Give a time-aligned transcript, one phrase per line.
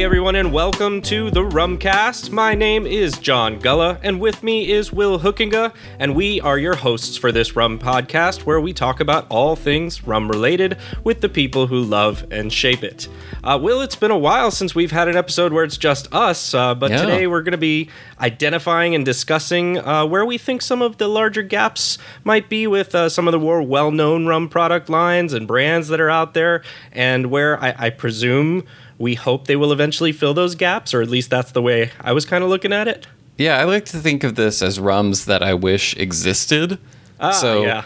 [0.00, 2.30] Hey everyone, and welcome to the Rumcast.
[2.30, 6.74] My name is John Gulla, and with me is Will Hoekenga, and we are your
[6.74, 11.28] hosts for this Rum podcast, where we talk about all things rum related with the
[11.28, 13.08] people who love and shape it.
[13.44, 16.54] Uh, Will, it's been a while since we've had an episode where it's just us,
[16.54, 17.02] uh, but Yeah.
[17.02, 21.08] today we're going to be identifying and discussing uh, where we think some of the
[21.08, 25.46] larger gaps might be with uh, some of the more well-known rum product lines and
[25.46, 28.64] brands that are out there, and where I, I presume
[29.00, 32.12] we hope they will eventually fill those gaps, or at least that's the way I
[32.12, 33.06] was kind of looking at it.
[33.38, 36.78] Yeah, I like to think of this as rums that I wish existed.
[37.18, 37.84] Ah, so yeah.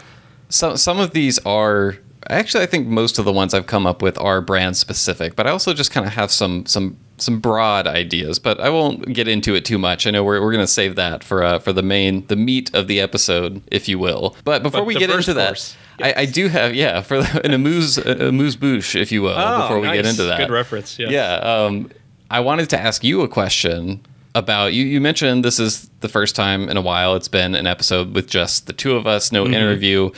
[0.48, 1.96] some some of these are
[2.30, 5.46] actually I think most of the ones I've come up with are brand specific, but
[5.46, 9.28] I also just kind of have some some some broad ideas, but I won't get
[9.28, 10.04] into it too much.
[10.04, 12.74] I know we're, we're going to save that for uh, for the main the meat
[12.74, 14.36] of the episode, if you will.
[14.44, 15.76] But before But we get into course.
[15.98, 19.34] that, I, I do have yeah for the, an amuse amuse bouche, if you will,
[19.36, 20.38] Oh, before we get into that.
[20.38, 21.10] Good reference, yes.
[21.10, 21.34] Yeah.
[21.36, 21.90] Um,
[22.30, 24.84] I wanted to ask you a question about you.
[24.84, 28.28] You mentioned this is the first time in a while it's been an episode with
[28.28, 29.50] just the two of us, Mm-hmm.
[29.52, 30.10] no interview.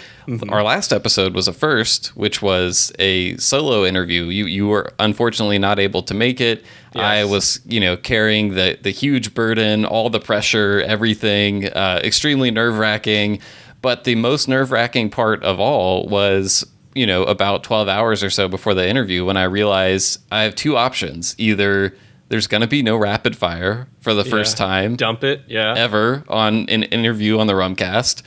[0.48, 4.24] Our last episode was a first, which was a solo interview.
[4.24, 6.64] You you were unfortunately not able to make it.
[6.94, 12.50] I was, you know, carrying the the huge burden, all the pressure, everything, uh, extremely
[12.50, 13.40] nerve wracking.
[13.82, 18.30] But the most nerve wracking part of all was you know, about 12 hours or
[18.30, 21.34] so before the interview when I realized I have two options.
[21.36, 21.94] Either
[22.28, 24.66] there's going to be no rapid fire for the first Yeah.
[24.66, 25.74] time Dump it, yeah.
[25.76, 28.22] ever on an interview on the Rumcast,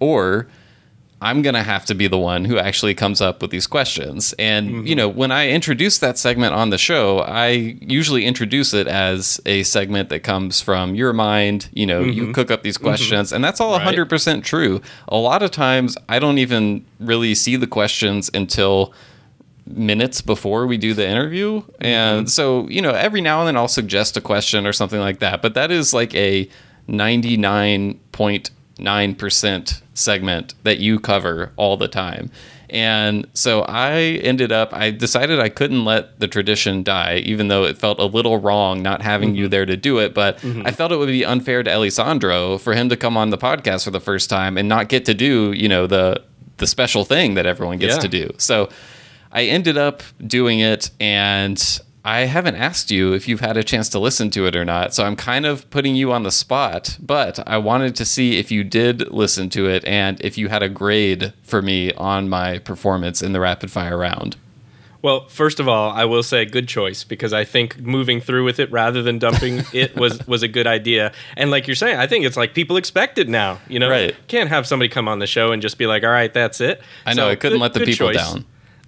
[0.00, 0.48] or
[1.20, 4.34] I'm going to have to be the one who actually comes up with these questions.
[4.38, 4.86] And, mm-hmm.
[4.86, 7.48] you know, when I introduce that segment on the show, I
[7.80, 11.70] usually introduce it as a segment that comes from your mind.
[11.72, 12.32] You know, you mm-hmm.
[12.32, 12.86] cook up these mm-hmm.
[12.86, 13.96] questions, and that's all Right.
[13.96, 14.80] 100% true.
[15.08, 18.92] A lot of times, I don't even really see the questions until
[19.66, 21.62] minutes before we do the interview.
[21.80, 22.28] And mm-hmm.
[22.28, 25.42] so, you know, every now and then I'll suggest a question or something like that.
[25.42, 26.48] But that is like a
[26.88, 32.30] 99.9% segment that you cover all the time.
[32.68, 37.64] And so I ended up, I decided I couldn't let the tradition die, even though
[37.64, 39.50] it felt a little wrong not having you mm-hmm.
[39.50, 40.14] there to do it.
[40.14, 40.66] But mm-hmm.
[40.66, 43.84] I felt it would be unfair to Elisandro for him to come on the podcast
[43.84, 46.24] for the first time and not get to do, you know, the,
[46.56, 48.00] the special thing that everyone gets Yeah.
[48.00, 48.34] to do.
[48.38, 48.68] So
[49.36, 51.62] I ended up doing it, and
[52.04, 54.94] I haven't asked you if you've had a chance to listen to it or not.
[54.94, 58.50] So I'm kind of putting you on the spot, but I wanted to see if
[58.50, 62.58] you did listen to it and if you had a grade for me on my
[62.60, 64.36] performance in the rapid fire round.
[65.02, 68.58] Well, first of all, I will say good choice because I think moving through with
[68.58, 71.12] it rather than dumping it was was a good idea.
[71.36, 73.58] And like you're saying, I think it's like people expect it now.
[73.68, 74.16] You know, Right.
[74.28, 76.80] can't have somebody come on the show and just be like, "All right, that's it."
[77.04, 78.16] I know So, I couldn't good- let the people choice.
[78.16, 78.44] down.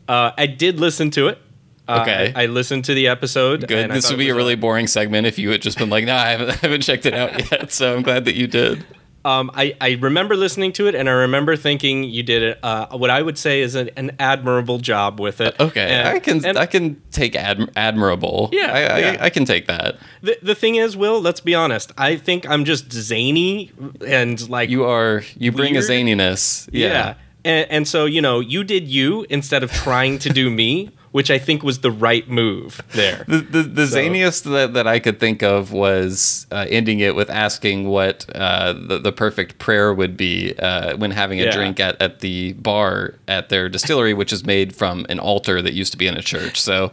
[0.09, 1.39] Uh, I did listen to it.
[1.87, 2.33] Uh, Okay.
[2.37, 3.67] I, I listened to the episode.
[3.67, 3.79] Good.
[3.85, 6.15] and This would be a really boring segment if you had just been like, "No,
[6.17, 8.85] I haven't, I haven't checked it out yet." So I'm glad that you did.
[9.25, 13.11] Um, I, I remember listening to it, and I remember thinking you did uh, what
[13.11, 15.59] I would say is an, an admirable job with it.
[15.59, 18.49] Okay, And- I can and I can take adm- admirable.
[18.53, 19.17] Yeah, I, I, yeah.
[19.21, 19.97] I can take that.
[20.23, 21.93] the, the thing is, Will, let's be honest.
[21.99, 23.73] I think I'm just zany
[24.07, 25.85] and like You are you bring Weird?
[25.85, 26.69] a zaniness.
[26.73, 27.15] Yeah.
[27.45, 31.31] And, and so, you know, you did you instead of trying to do me, which
[31.31, 33.25] I think was the right move there.
[33.29, 37.15] The the, the So- zaniest that, that I could think of was uh, ending it
[37.15, 41.53] with asking what uh, the, the perfect prayer would be uh, when having a Yeah.
[41.53, 45.73] drink at, at the bar at their distillery, which is made from an altar that
[45.73, 46.61] used to be in a church.
[46.61, 46.93] So,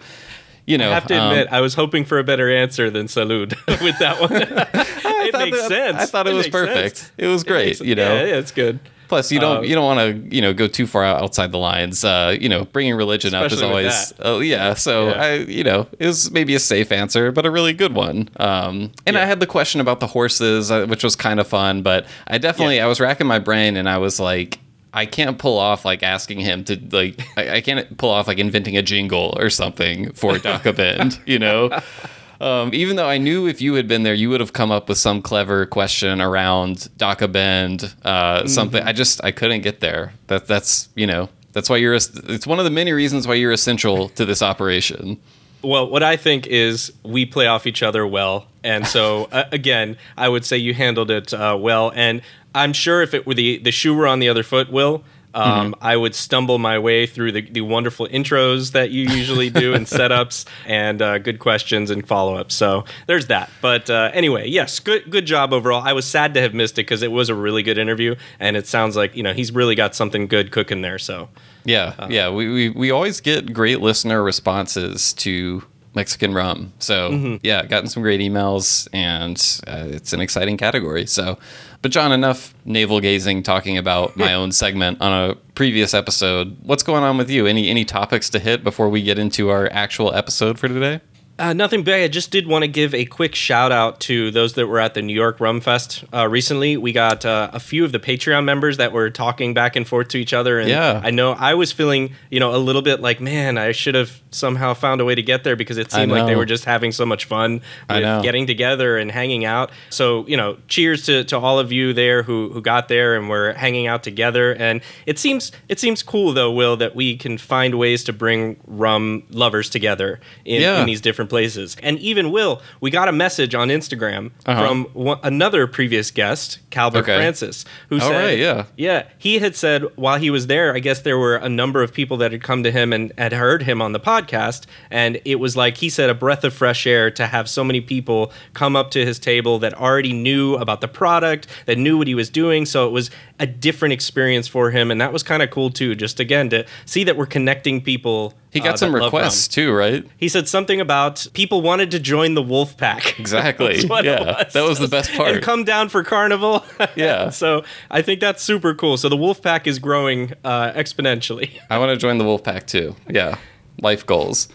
[0.65, 3.07] you know, I have to um, admit, I was hoping for a better answer than
[3.07, 3.49] salud
[3.83, 4.31] with that one.
[5.27, 5.97] it makes that- sense.
[5.97, 6.67] I thought it was makes sense.
[6.69, 7.11] perfect.
[7.17, 8.15] It was great, makes- you know.
[8.15, 8.79] Yeah, yeah, it's good.
[9.15, 9.99] Plus, you don't Um, you don't want
[10.29, 12.03] to you know go too far outside the lines.
[12.03, 14.73] Uh, you know, bringing religion up is always oh yeah.
[14.73, 15.23] So Yeah.
[15.23, 18.29] I you know it was maybe a safe answer, but a really good one.
[18.37, 21.81] Um, and I had the question about the horses, uh, which was kind of fun.
[21.81, 24.59] But I definitely I was racking my brain, and I was like.
[24.97, 28.37] I can't pull off like asking him to like I, I can't pull off like
[28.37, 31.69] inventing a jingle or something for Daca Bend, you know.
[32.41, 34.89] Um, even though I knew if you had been there, you would have come up
[34.89, 38.83] with some clever question around DACA Bend, uh, something.
[38.83, 40.13] I just I couldn't get there.
[40.27, 41.93] That that's you know that's why you're.
[41.93, 45.19] It's one of the many reasons why you're essential to this operation.
[45.61, 49.97] Well, what I think is we play off each other well, and so uh, again,
[50.17, 51.91] I would say you handled it uh, well.
[51.95, 52.21] And
[52.53, 55.03] I'm sure if it were the the shoe were on the other foot, Will,
[55.35, 59.73] um, I would stumble my way through the, the wonderful intros that you usually do
[59.73, 62.55] and setups and uh, good questions and follow ups.
[62.55, 63.49] So there's that.
[63.61, 65.81] But uh, anyway, yes, good good job overall.
[65.83, 68.55] I was sad to have missed it because it was a really good interview, and
[68.55, 70.97] it sounds like you know he's really got something good cooking there.
[70.97, 71.29] So
[71.65, 72.29] Yeah, yeah.
[72.29, 75.63] We, we we always get great listener responses to
[75.95, 76.73] Mexican rum.
[76.79, 77.35] So Mm-hmm.
[77.43, 79.37] yeah, gotten some great emails, and
[79.67, 81.05] uh, it's an exciting category.
[81.05, 81.37] So,
[81.81, 86.57] but John, enough navel gazing talking about my own segment on a previous episode.
[86.63, 87.47] What's going on with you?
[87.47, 90.99] Any any topics to hit before we get into our actual episode for today?
[91.37, 92.01] Uh, nothing big.
[92.03, 94.93] I just did want to give a quick shout out to those that were at
[94.93, 96.77] the New York Rum Fest uh, recently.
[96.77, 100.07] We got uh, a few of the Patreon members that were talking back and forth
[100.09, 101.01] to each other, and Yeah.
[101.03, 104.21] I know I was feeling, you know, a little bit like, man, I should have
[104.31, 106.93] somehow found a way to get there because it seemed like they were just having
[106.93, 109.71] so much fun with getting together and hanging out.
[109.89, 113.27] So, you know, cheers to, to all of you there who, who got there and
[113.29, 114.53] were hanging out together.
[114.53, 118.57] And it seems it seems cool though, Will, that we can find ways to bring
[118.67, 120.79] rum lovers together in, Yeah.
[120.81, 121.75] in these different places.
[121.81, 124.67] And even Will, we got a message on Instagram Uh-huh.
[124.67, 127.15] from one, another previous guest, Calvert Okay.
[127.15, 128.65] Francis, who All said, right, yeah.
[128.77, 131.93] yeah, he had said while he was there, I guess there were a number of
[131.93, 134.65] people that had come to him and had heard him on the podcast.
[134.91, 137.81] And it was like he said, a breath of fresh air to have so many
[137.81, 142.07] people come up to his table that already knew about the product, that knew what
[142.07, 142.65] he was doing.
[142.65, 144.91] So it was a different experience for him.
[144.91, 148.33] And that was kind of cool too, just again to see that we're connecting people.
[148.55, 150.03] He got uh, some requests too, right?
[150.17, 153.19] He said something about people wanted to join the wolf pack.
[153.25, 153.73] Exactly.
[153.75, 155.31] That's what it Yeah, that was the best part.
[155.35, 156.63] And come down for carnival.
[156.95, 157.29] Yeah.
[157.31, 158.95] so I think that's super cool.
[158.97, 161.59] So the wolf pack is growing uh, exponentially.
[161.69, 162.95] I want to join the wolf pack too.
[163.09, 163.37] Yeah,
[163.81, 164.47] life goals.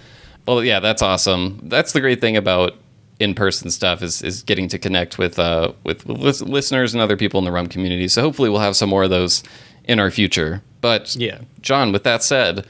[0.46, 1.60] Well, yeah, that's awesome.
[1.64, 2.74] That's the great thing about
[3.18, 7.18] in-person stuff is is getting to connect with uh with, with lis- listeners and other
[7.18, 8.08] people in the rum community.
[8.08, 9.42] So hopefully we'll have some more of those
[9.84, 10.62] in our future.
[10.80, 11.40] But Yeah.
[11.60, 12.66] John, with that said,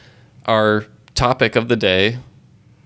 [0.46, 2.18] our topic of the day: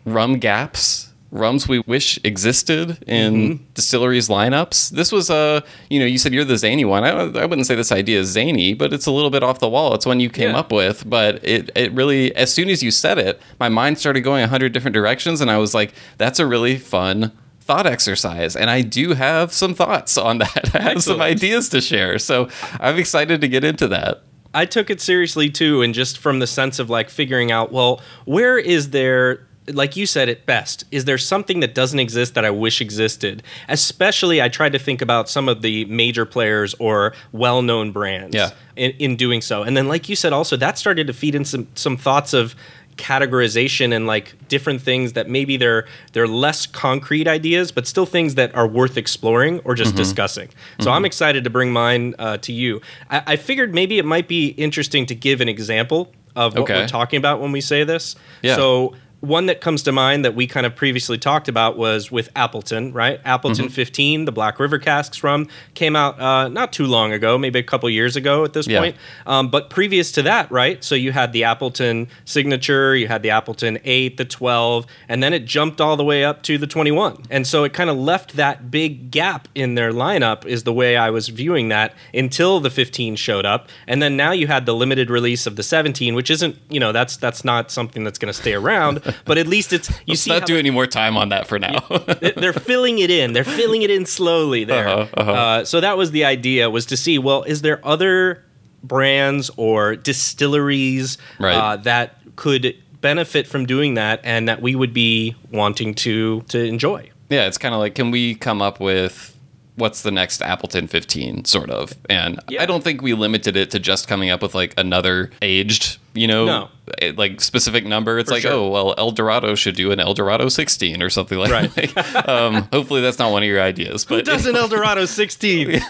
[0.04, 1.10] rum gaps.
[1.30, 3.64] Rums we wish existed in Mm-hmm.
[3.74, 4.90] distilleries lineups.
[4.90, 7.02] This was a, you know, you said you're the zany one.
[7.02, 9.68] I, I wouldn't say this idea is zany, but it's a little bit off the
[9.68, 9.94] wall.
[9.94, 10.58] It's one you came Yeah.
[10.58, 14.20] up with, but it, it really, as soon as you said it, my mind started
[14.20, 17.32] going a hundred different directions, and I was like, that's a really fun
[17.62, 18.54] thought exercise.
[18.54, 20.70] And I do have some thoughts on that.
[20.76, 22.20] I have some ideas to share.
[22.20, 22.48] So
[22.78, 24.22] I'm excited to get into that.
[24.54, 28.00] I took it seriously too, and just from the sense of like figuring out, well,
[28.24, 32.44] where is there, like you said it best, is there something that doesn't exist that
[32.44, 33.42] I wish existed?
[33.68, 38.34] Especially, I tried to think about some of the major players or well known brands
[38.36, 38.50] Yeah.
[38.76, 39.62] in, in doing so.
[39.62, 42.54] And then, like you said, also, that started to feed in some, some thoughts of
[42.96, 48.34] categorization and like different things that maybe they're they're less concrete ideas but still things
[48.36, 49.82] that are worth exploring or Mm-hmm.
[49.82, 50.48] just discussing
[50.80, 52.80] so i'm excited to bring mine uh, to you
[53.10, 56.74] I, I figured maybe it might be interesting to give an example of what Okay.
[56.80, 58.56] we're talking about when we say this Yeah.
[58.56, 62.28] so one that comes to mind that we kind of previously talked about was with
[62.36, 63.20] Appleton, right?
[63.24, 67.58] Appleton 15, the Black River casks rum, came out uh, not too long ago, maybe
[67.58, 68.80] a couple years ago at this Yeah.
[68.80, 68.96] point.
[69.26, 70.82] Um, but previous to that, right?
[70.84, 75.32] So you had the Appleton signature, you had the Appleton 8, the 12, and then
[75.32, 77.22] it jumped all the way up to the 21.
[77.30, 80.96] And so it kind of left that big gap in their lineup, is the way
[80.96, 83.68] I was viewing that until the 15 showed up.
[83.86, 86.92] And then now you had the limited release of the 17, which isn't, you know,
[86.92, 90.20] that's that's not something that's going to stay around, but at least it's, you Let's
[90.22, 91.80] see, not do any more time on that for now.
[92.20, 93.32] they- they're filling it in.
[93.32, 94.88] They're filling it in slowly there.
[94.88, 95.32] Uh-huh, uh-huh.
[95.32, 98.42] Uh, so that was the idea was to see well, is there other
[98.82, 101.54] brands or distilleries Right.
[101.54, 106.58] uh, that could benefit from doing that and that we would be wanting to to
[106.64, 107.10] enjoy?
[107.30, 109.33] Yeah, it's kind of like, can we come up with
[109.76, 111.92] what's the next Appleton 15, sort of?
[112.08, 112.62] And Yeah.
[112.62, 116.28] I don't think we limited it to just coming up with like another aged, you
[116.28, 116.68] know, No.
[117.02, 118.18] eh, like specific number.
[118.18, 118.52] It's For like, sure.
[118.52, 121.74] oh, well, El Dorado should do an El Dorado 16 or something like Right.
[121.74, 122.28] that.
[122.28, 124.04] um, hopefully, that's not one of your ideas.
[124.04, 125.70] Who But does an Eldorado 16?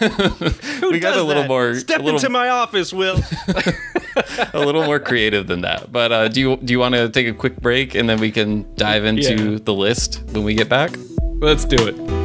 [0.79, 1.47] Who We got a little that?
[1.47, 3.19] more- Step little- into my office, Will.
[4.53, 5.91] a little more creative than that.
[5.91, 8.31] But uh, do you do you want to take a quick break and then we
[8.31, 9.59] can dive into Yeah.
[9.63, 10.91] the list when we get back?
[11.39, 12.24] Let's do it.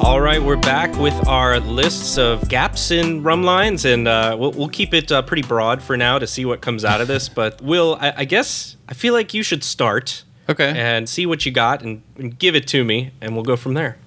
[0.00, 4.52] All right, we're back with our lists of gaps in rum lines, and uh, we'll,
[4.52, 7.28] we'll keep it uh, pretty broad for now to see what comes out of this.
[7.28, 10.72] But Will, I, I guess I feel like you should start Okay.
[10.74, 13.74] and see what you got and, and give it to me, and we'll go from
[13.74, 13.98] there.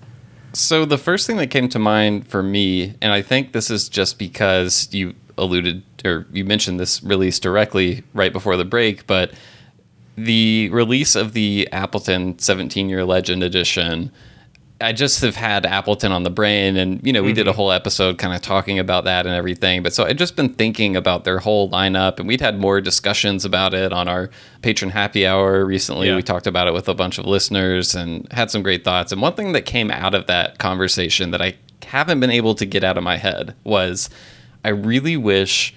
[0.54, 3.88] So the first thing that came to mind for me, and I think this is
[3.88, 9.32] just because you alluded or you mentioned this release directly right before the break, but
[10.16, 14.12] the release of the Appleton 17 year legend edition.
[14.82, 17.58] I just have had Appleton on the brain, and you know, we did a mm-hmm.
[17.58, 19.82] whole episode kind of talking about that and everything.
[19.82, 23.46] But so I'd just been thinking about their whole lineup, and we'd had more discussions
[23.46, 24.30] about it on our
[24.62, 26.08] Patreon happy hour recently.
[26.08, 26.16] Yeah.
[26.16, 29.12] We talked about it with a bunch of listeners and had some great thoughts.
[29.12, 32.66] And one thing that came out of that conversation that I haven't been able to
[32.66, 34.10] get out of my head was
[34.66, 35.74] I really wish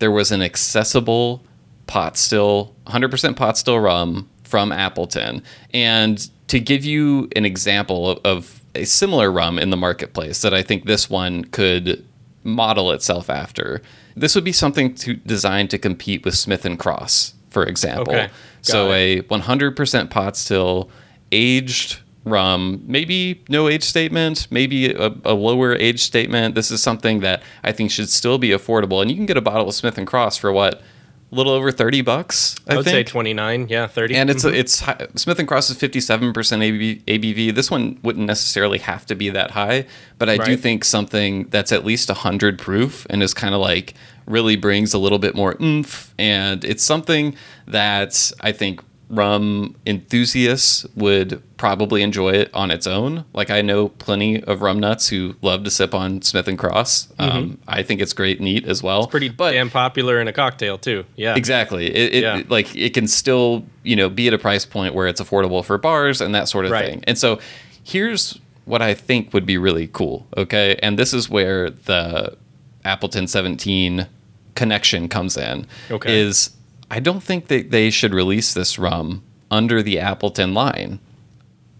[0.00, 1.42] there was an accessible
[1.86, 5.42] pot still, 100% pot still rum from Appleton.
[5.72, 10.52] And to give you an example of, of a similar rum in the marketplace that
[10.52, 12.04] I think this one could
[12.42, 13.80] model itself after,
[14.16, 18.12] this would be something to, designed to compete with Smith and Cross, for example.
[18.12, 18.30] Okay,
[18.62, 19.20] so it.
[19.20, 20.90] a 100% pot still,
[21.30, 26.56] aged rum, maybe no age statement, maybe a, a lower age statement.
[26.56, 29.40] This is something that I think should still be affordable, and you can get a
[29.40, 30.82] bottle of Smith and Cross for what,
[31.30, 32.56] a little over 30 bucks.
[32.66, 34.16] I, I would say 29, yeah, 30.
[34.16, 34.54] And it's mm-hmm.
[34.54, 37.54] it's hi- Smith and Cross is fifty seven percent ABV.
[37.54, 39.86] This one wouldn't necessarily have to be that high,
[40.18, 43.94] but I do think something that's at least hundred proof and is kind of like
[44.26, 50.86] really brings a little bit more oomph, and it's something that I think rum enthusiasts
[50.94, 53.24] would probably enjoy it on its own.
[53.34, 57.08] Like I know plenty of rum nuts who love to sip on Smith and Cross.
[57.18, 59.06] Um, I think it's great, neat as well.
[59.08, 61.04] pretty but damn popular in a cocktail too.
[61.16, 61.34] Yeah.
[61.34, 61.86] Exactly.
[61.86, 62.42] It, it Yeah.
[62.48, 65.76] like it can still you know be at a price point where it's affordable for
[65.76, 66.86] bars and that sort of Right.
[66.86, 67.04] thing.
[67.06, 67.40] And so
[67.82, 70.26] here's what I think would be really cool.
[70.36, 72.36] Okay, and this is where the
[72.84, 74.06] Appleton 17
[74.54, 75.66] connection comes in.
[75.90, 76.20] Okay.
[76.20, 76.50] is
[76.90, 80.98] I don't think that they should release this rum under the Appleton line.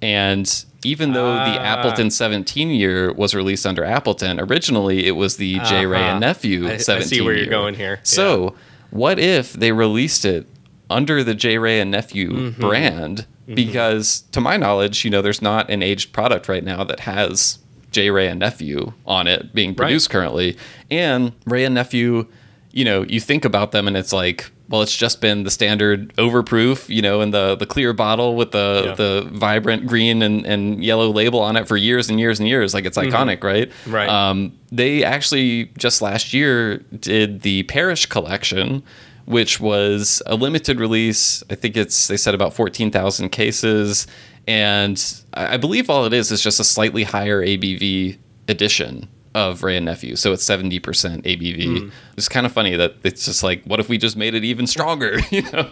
[0.03, 1.79] And even though the Ah.
[1.79, 5.85] Appleton 17 year was released under Appleton, originally it was the J.
[5.87, 6.11] Wray Uh-huh.
[6.13, 8.01] and Nephew I- I see 17 where you're going here.
[8.03, 8.55] So,
[8.91, 10.47] what if they released it
[10.89, 11.59] under the J.
[11.59, 12.61] Wray and Nephew Mm-hmm.
[12.61, 13.27] brand?
[13.53, 17.59] Because, to my knowledge, you know, there's not an aged product right now that has
[17.91, 18.11] J.
[18.11, 20.57] Wray and Nephew on it being produced currently.
[20.89, 22.27] And Wray and Nephew,
[22.73, 26.15] you know, you think about them and it's like, well, it's just been the standard
[26.17, 28.95] overproof, you know, in the the clear bottle with the Yeah.
[28.95, 32.73] the vibrant green and, and yellow label on it for years and years and years.
[32.73, 33.69] Like it's iconic, right?
[33.69, 33.93] Mm-hmm.
[33.93, 34.09] Right.
[34.09, 38.83] Um, they actually just last year did the Parish collection,
[39.27, 41.43] which was a limited release.
[41.51, 44.07] I think it's they said about fourteen thousand cases,
[44.47, 44.97] and
[45.35, 49.77] I I believe all it is is just a slightly higher ABV edition of Wray
[49.77, 50.17] and Nephew.
[50.17, 51.91] So it's seventy percent ABV.
[52.17, 54.67] It's kind of funny that it's just like, what if we just made it even
[54.67, 55.19] stronger?
[55.31, 55.69] you know,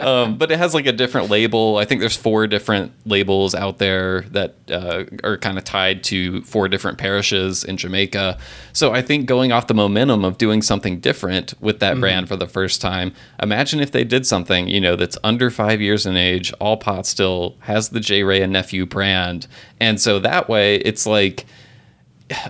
[0.00, 1.76] um, but it has like a different label.
[1.78, 6.42] I think there's four different labels out there that uh, are kind of tied to
[6.42, 8.38] four different parishes in Jamaica.
[8.72, 12.36] So I think going off the momentum of doing something different with that brand for
[12.36, 13.12] the first time,
[13.42, 17.06] imagine if they did something, you know, that's under five years in age, all pot
[17.06, 19.46] still has the J Wray and Nephew brand.
[19.80, 21.46] And so that way it's like,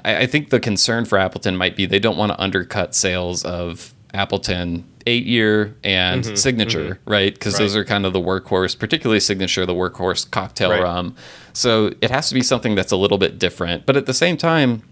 [0.04, 3.44] I, I think the concern for Appleton might be they don't want to undercut sales
[3.44, 7.10] of Appleton eight year and mm-hmm, signature, mm-hmm.
[7.10, 7.32] right?
[7.32, 10.82] Because those are kind of the workhorse, particularly signature, the workhorse cocktail Right.
[10.82, 11.16] rum.
[11.52, 13.86] So it has to be something that's a little bit different.
[13.86, 14.82] But at the same time,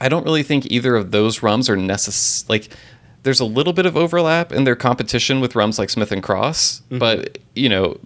[0.00, 2.58] I don't really think either of those rums are necessary.
[2.58, 2.68] Like,
[3.22, 6.82] there's a little bit of overlap in their competition with rums like Smith and Cross,
[6.82, 6.98] mm-hmm.
[6.98, 7.98] but you know,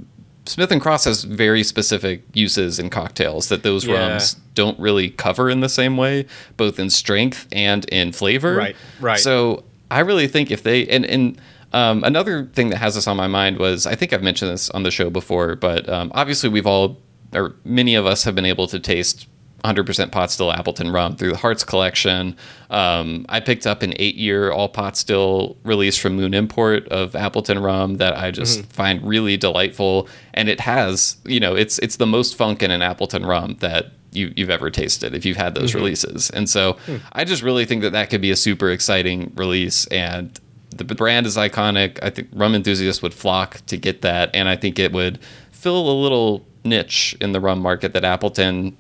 [0.49, 4.09] Smith and Cross has very specific uses in cocktails that those Yeah.
[4.11, 6.27] rums don't really cover in the same way,
[6.57, 8.55] both in strength and in flavor.
[8.57, 9.19] Right, right.
[9.21, 11.39] So I really think if they and and
[11.73, 14.71] um, another thing that has this on my mind was I think I've mentioned this
[14.71, 16.99] on the show before, but um, obviously we've all
[17.35, 19.27] or many of us have been able to taste
[19.65, 22.37] 100% pot still Appleton rum through the Hearts collection.
[22.71, 27.17] Um, I picked up an eight year all pot still release from Moon Import of
[27.17, 28.71] Appleton rum that I just mm-hmm.
[28.71, 32.83] find really delightful, and it has you know it's it's the most funk in an
[32.83, 35.79] Appleton rum that you, you've ever tasted if you've had those mm-hmm.
[35.79, 36.31] releases.
[36.31, 36.97] And so hmm.
[37.13, 39.87] I just really think that that could be a super exciting release.
[39.89, 40.39] And
[40.71, 41.99] the brand is iconic.
[42.03, 44.31] I think rum enthusiasts would flock to get that.
[44.35, 45.19] And I think it would
[45.51, 48.77] fill a little niche in the rum market that Appleton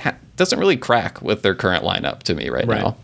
[0.00, 2.82] ha- doesn't really crack with their current lineup to me right, Right.
[2.82, 2.96] now.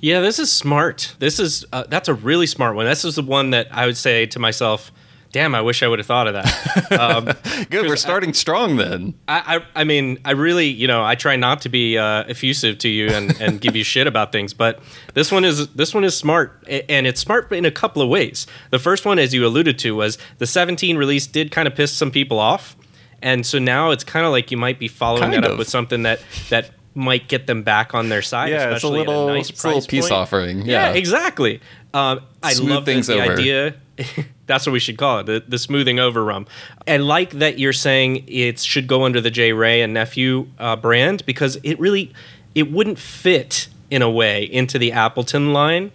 [0.00, 1.14] Yeah, this is smart.
[1.20, 2.86] This is uh, that's a really smart one.
[2.86, 4.90] This is the one that I would say to myself,
[5.30, 7.24] "Damn, I wish I would have thought of that." um,
[7.70, 7.86] Good.
[7.86, 9.14] We're starting strong then.
[9.28, 12.78] I, I, I mean, I really, you know, I try not to be uh, effusive
[12.78, 14.80] to you and, and give you shit about things, but
[15.14, 18.48] this one is this one is smart, and it's smart in a couple of ways.
[18.70, 21.92] The first one, as you alluded to, was the 17 release did kind of piss
[21.92, 22.76] some people off,
[23.22, 25.52] and so now it's kind of like you might be following Kind that of.
[25.52, 28.50] up with something that that might get them back on their side.
[28.50, 30.12] Yeah, it's a especially at little, nice it's a little price peace point.
[30.12, 30.58] offering.
[30.66, 30.94] Yeah, Yeah.
[30.94, 31.60] exactly.
[31.94, 33.32] Um, I Smooth love things the, over.
[33.32, 33.74] idea.
[34.46, 36.46] That's what we should call it, the, the smoothing over rum.
[36.88, 39.52] I like that you're saying it should go under the J.
[39.52, 42.12] Wray and Nephew uh, brand because it really
[42.54, 45.92] it wouldn't fit in a way into the Appleton line,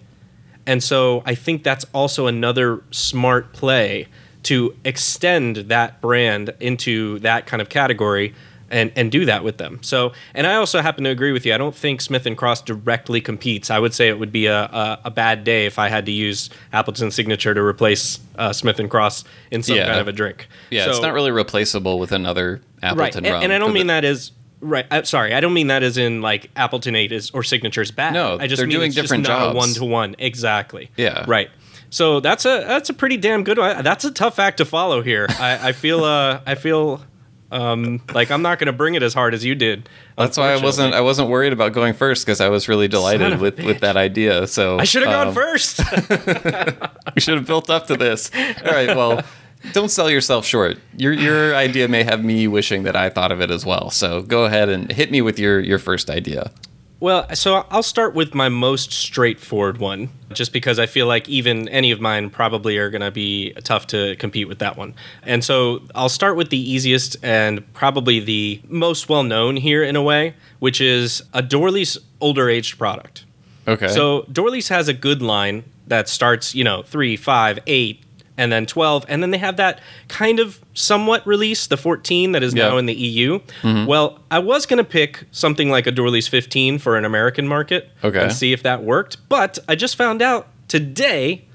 [0.66, 4.08] and so I think that's also another smart play
[4.48, 8.34] to extend that brand into that kind of category
[8.70, 9.80] and and do that with them.
[9.82, 11.54] So, and I also happen to agree with you.
[11.54, 13.72] I don't think Smith and Cross directly competes.
[13.72, 16.12] I would say it would be a a, a bad day if I had to
[16.12, 19.88] use Appleton Signature to replace uh, Smith and Cross in some Yeah.
[19.88, 20.48] kind of a drink.
[20.70, 22.62] Yeah, So- it's not really replaceable with another.
[22.84, 23.44] Appleton And, rum.
[23.44, 24.86] and I don't mean the- that as right.
[24.92, 27.90] Uh, sorry, I don't mean that as in like Appleton Eight is or Signature is
[27.92, 28.14] bad.
[28.14, 29.56] No, I just they're mean doing it's just different not jobs.
[29.56, 30.92] One to one, exactly.
[30.98, 31.24] Yeah.
[31.28, 31.50] Right.
[31.90, 33.84] So that's a that's a pretty damn good one.
[33.84, 35.28] That's a tough act to follow here.
[35.40, 37.02] I, I feel uh I feel
[37.50, 39.88] um like I'm not going to bring it as hard as you did.
[40.18, 43.40] That's why I wasn't I wasn't worried about going first because I was really delighted
[43.40, 44.48] with, with that idea.
[44.48, 45.82] So I should have gone um, first.
[47.16, 48.30] We should have built up to this.
[48.36, 49.24] All right, well,
[49.72, 50.78] don't sell yourself short.
[50.98, 53.90] Your your idea may have me wishing that I thought of it as well.
[53.90, 56.52] So go ahead and hit me with your your first idea.
[57.00, 61.70] Well, so I'll start with my most straightforward one, just because I feel like even
[61.70, 64.96] any of mine probably are going to be tough to compete with that one.
[65.22, 69.96] And so I'll start with the easiest and probably the most well known here in
[69.96, 73.26] a way, which is a Doorly's older aged product.
[73.68, 73.90] Okay.
[73.90, 78.04] So Doorly's has a good line that starts, you know, three, five, eight,
[78.38, 79.06] and then 12.
[79.10, 82.70] And then they have that kind of somewhat release, the 14 that is Yeah.
[82.70, 83.40] now in the EU.
[83.62, 83.86] Mm-hmm.
[83.88, 87.90] Well, I was going to pick something like a Doorly's 15 for an American market
[88.04, 88.22] Okay.
[88.24, 89.18] and see if that worked.
[89.30, 91.46] But I just found out today,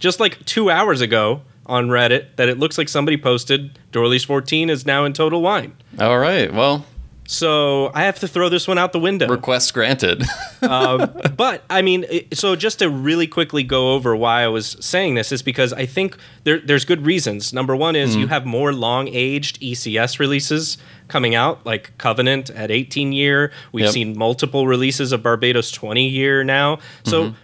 [0.00, 4.68] just like two hours ago on Reddit, that it looks like somebody posted Doorly's 14
[4.68, 5.74] is now in Total Wine.
[6.00, 6.52] All right.
[6.52, 6.84] Well,
[7.32, 9.26] So I have to throw this one out the window.
[9.26, 10.24] request granted.
[10.62, 15.16] Um, but I mean, so just to really quickly go over why I was saying
[15.16, 17.52] this is because I think there, there's good reasons.
[17.52, 18.28] Number one is you mm.
[18.28, 23.50] have more long aged ECS releases coming out, like Covenant at 18 year.
[23.72, 23.92] We've Yep.
[23.92, 26.78] seen multiple releases of Barbados 20 year now.
[27.04, 27.36] So mm-hmm.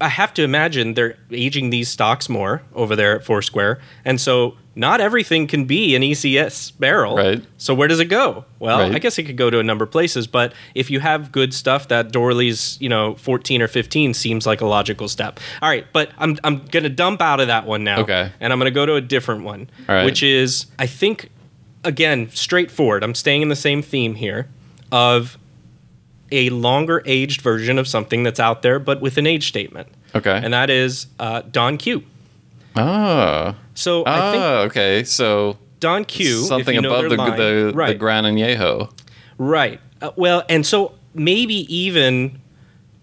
[0.00, 4.56] I have to imagine they're aging these stocks more over there at Foursquare, and so.
[4.78, 7.16] Not everything can be an ECS barrel.
[7.16, 7.42] Right.
[7.56, 8.44] So where does it go?
[8.58, 8.94] Well, Right.
[8.94, 11.54] I guess it could go to a number of places, but if you have good
[11.54, 15.40] stuff, that Doorly's, you know, 14 or 15 seems like a logical step.
[15.62, 18.00] All right, but I'm, I'm going to dump out of that one now.
[18.00, 18.30] Okay.
[18.38, 20.04] And I'm going to go to a different one, right.
[20.04, 21.30] which is, I think,
[21.82, 23.02] again, straightforward.
[23.02, 24.46] I'm staying in the same theme here
[24.92, 25.38] of
[26.32, 29.88] a longer aged version of something that's out there, but with an age statement.
[30.14, 30.40] Okay.
[30.42, 32.02] And that is uh, Don Q.
[32.76, 33.54] oh.
[33.74, 35.04] So I think Oh, okay.
[35.04, 37.88] So Don Q, something above the, line- the, right.
[37.88, 38.90] the Gran Añejo.
[39.38, 39.80] Right.
[40.00, 42.40] Uh, well, and so maybe even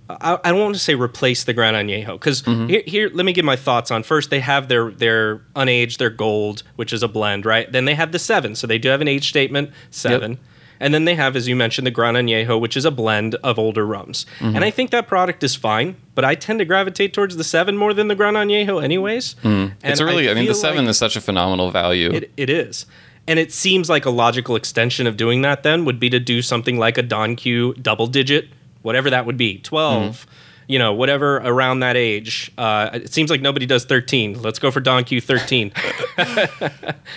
[0.10, 2.68] I, I don't want to say replace the Gran Añejo because Mm-hmm.
[2.68, 4.02] here, here, let me give my thoughts on.
[4.04, 7.72] First, they have their their unaged, their gold, which is a blend, right?
[7.72, 10.40] Then they have the seven, so they do have an age statement seven.
[10.84, 13.58] And then they have, as you mentioned, the Gran Añejo, which is a blend of
[13.58, 14.26] older rums.
[14.40, 14.58] Mm-hmm.
[14.58, 17.78] And I think that product is fine, but I tend to gravitate towards the seven
[17.78, 19.36] more than the Gran Añejo, anyways.
[19.44, 19.76] Mm.
[19.82, 22.12] It's really, I, mean, the seven like- is such a phenomenal value.
[22.12, 22.86] it, it is.
[23.26, 26.42] And it seems like a logical extension of doing that then would be to do
[26.42, 28.50] something like a Don Q double digit,
[28.82, 30.28] whatever that would be, 12,
[30.68, 32.52] you know, whatever around that age.
[32.58, 34.42] Uh, it seems like nobody does 13.
[34.42, 35.72] Let's go for Don Q 13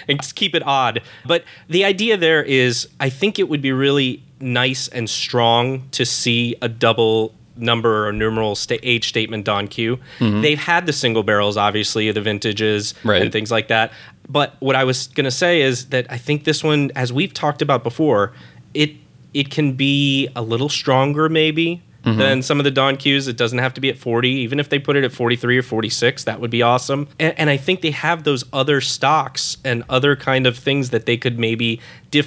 [0.09, 1.03] and just keep it odd.
[1.25, 6.05] But the idea there is I think it would be really nice and strong to
[6.05, 9.99] see a double number or numeral sta- age statement Don Q.
[10.21, 13.23] They've had the single barrels, obviously, the vintages Right.
[13.23, 13.93] and things like that.
[14.29, 17.33] But what I was going to say is that I think this one, as we've
[17.33, 18.33] talked about before,
[18.75, 18.93] it
[19.33, 22.19] it can be a little stronger maybe Mm-hmm.
[22.21, 23.27] than some of the Don Qs.
[23.27, 24.31] It doesn't have to be at 40.
[24.31, 27.09] Even if they put it at 43 or 46, that would be awesome.
[27.19, 31.05] And, and I think they have those other stocks and other kind of things that
[31.07, 31.81] they could maybe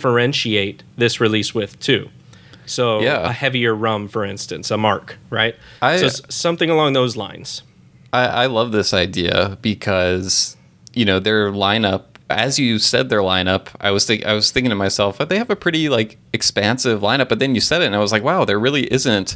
[0.03, 2.09] differentiate this release with too.
[2.65, 3.27] So Yeah.
[3.29, 5.55] a heavier rum, for instance, a mark, right?
[5.81, 7.63] I- so something along those lines.
[8.11, 10.57] I, I love this idea because
[10.93, 12.03] you know their lineup.
[12.29, 13.67] As you said, their lineup.
[13.81, 17.29] I was think, I was thinking to myself, they have a pretty like expansive lineup.
[17.29, 19.35] But then you said it, and I was like, wow, there really isn't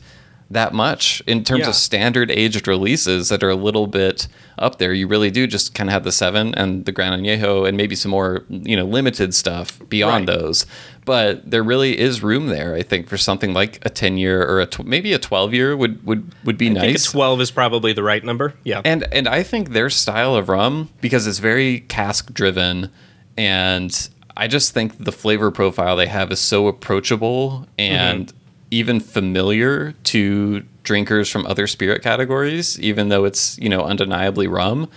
[0.51, 1.69] that much in terms Yeah.
[1.69, 4.27] of standard aged releases that are a little bit
[4.60, 4.93] up there.
[4.93, 7.95] You really do just kind of have the seven and the Gran Añejo and maybe
[7.95, 10.38] some more you know limited stuff beyond Right.
[10.38, 10.65] those.
[11.06, 14.62] But there really is room there, I think, for something like a ten year or
[14.62, 17.08] a tw- maybe a twelve year would would would be I think nice.
[17.10, 18.53] a 12 is probably the right number.
[18.63, 18.82] Yeah.
[18.86, 22.89] And and I think their style of rum because it's very cask driven
[23.38, 27.95] and I just think the flavor profile they have is so approachable mm-hmm.
[27.95, 28.34] and
[28.73, 34.89] even familiar to drinkers from other spirit categories even though it's, you know, undeniably rum.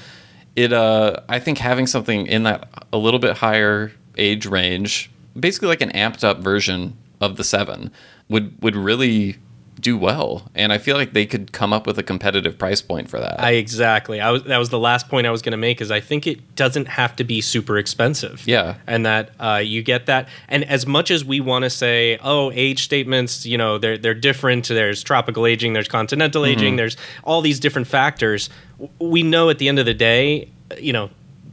[0.56, 5.68] It uh I think having something in that a little bit higher age range, basically
[5.68, 7.90] like an amped up version of the 7
[8.28, 9.36] would would really
[9.78, 13.10] do well, and I feel like they could come up with a competitive price point
[13.10, 13.38] for that.
[13.40, 14.20] I exactly.
[14.20, 16.26] I was that was the last point I was going to make is I think
[16.26, 18.42] it doesn't have to be super expensive.
[18.46, 18.76] Yeah.
[18.86, 20.28] and that uh, you get that.
[20.48, 24.14] And as much as we want to say, oh, age statements, you know, they're they're
[24.14, 24.66] different.
[24.68, 25.74] There's tropical aging.
[25.74, 26.52] There's continental Mm-hmm.
[26.58, 26.76] aging.
[26.76, 28.48] There's all these different factors.
[28.98, 31.10] We know at the end of the day, you know,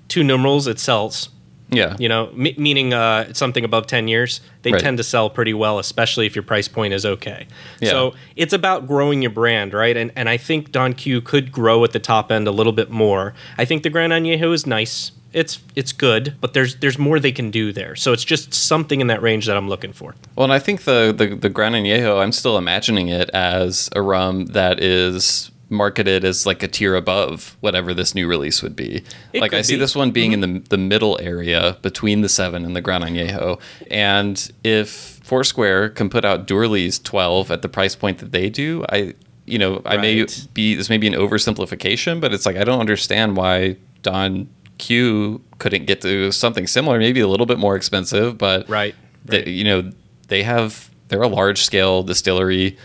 [0.08, 1.30] two numerals it sells.
[1.76, 4.82] Yeah, You know, m- meaning uh, something above 10 years, they Right.
[4.82, 7.48] tend to sell pretty well, especially if your price point is okay.
[7.80, 7.90] Yeah.
[7.90, 9.96] So it's about growing your brand, right?
[9.98, 12.90] And and I think Don Q could grow at the top end a little bit
[12.90, 13.34] more.
[13.58, 15.12] I think the Gran Añejo is nice.
[15.34, 17.96] It's it's good, but there's there's more they can do there.
[17.96, 20.14] So it's just something in that range that I'm looking for.
[20.36, 24.02] Well, and I think the the, the Gran Añejo, I'm still imagining it as a
[24.04, 29.04] rum that is marketed as like a tier above whatever this new release would be.
[29.34, 29.80] It like I see be.
[29.80, 30.44] this one being mm-hmm.
[30.44, 33.60] in the the middle area between the seven and the Gran Añejo,
[33.92, 38.86] and if Foursquare can put out Doorly's 12 at the price point that they do,
[38.90, 42.64] I you know I may be this may be an oversimplification, but it's like I
[42.64, 47.76] don't understand why Don Q couldn't get to something similar, maybe a little bit more
[47.76, 49.48] expensive, but Right, they- right.
[49.48, 49.92] you know
[50.28, 52.78] they have they're a large scale distillery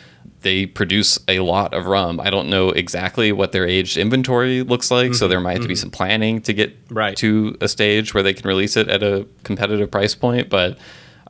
[0.43, 4.91] they produce a lot of rum i don't know exactly what their aged inventory looks
[4.91, 7.17] like so there might have to be some planning to get Mm-hmm, Right.
[7.19, 10.79] to a stage where they can release it at a competitive price point but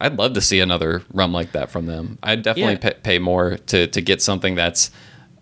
[0.00, 2.90] i'd love to see another rum like that from them i'd definitely Yeah.
[2.92, 4.90] pa pay more to, to get something that's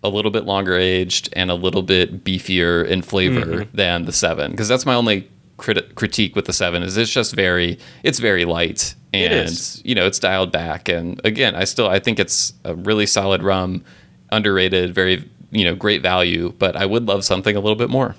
[0.03, 3.75] a little bit longer aged and a little bit beefier in flavor Mm-hmm.
[3.75, 7.35] than the seven because that's my only crit- critique with the seven is it's just
[7.35, 9.81] very it's very light It and is.
[9.85, 13.41] you know it's dialed back and again i still i think it's a really solid
[13.43, 13.83] rum
[14.31, 18.15] underrated very you know great value but i would love something a little bit more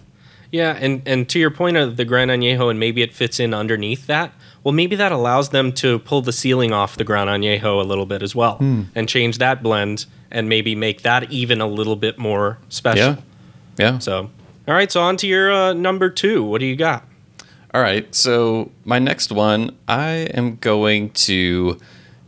[0.50, 3.52] Yeah, and and to your point of the Gran Añejo, and maybe it fits in
[3.52, 4.32] underneath that.
[4.64, 8.06] Well, maybe that allows them to pull the ceiling off the Gran Añejo a little
[8.06, 8.82] bit as well, Hmm.
[8.94, 13.16] and change that blend, and maybe make that even a little bit more special.
[13.78, 14.30] yeah yeah So,
[14.66, 14.90] all right.
[14.90, 16.42] So on to your uh, number two.
[16.42, 17.04] What do you got?
[17.74, 18.12] All right.
[18.14, 21.78] So my next one, I am going to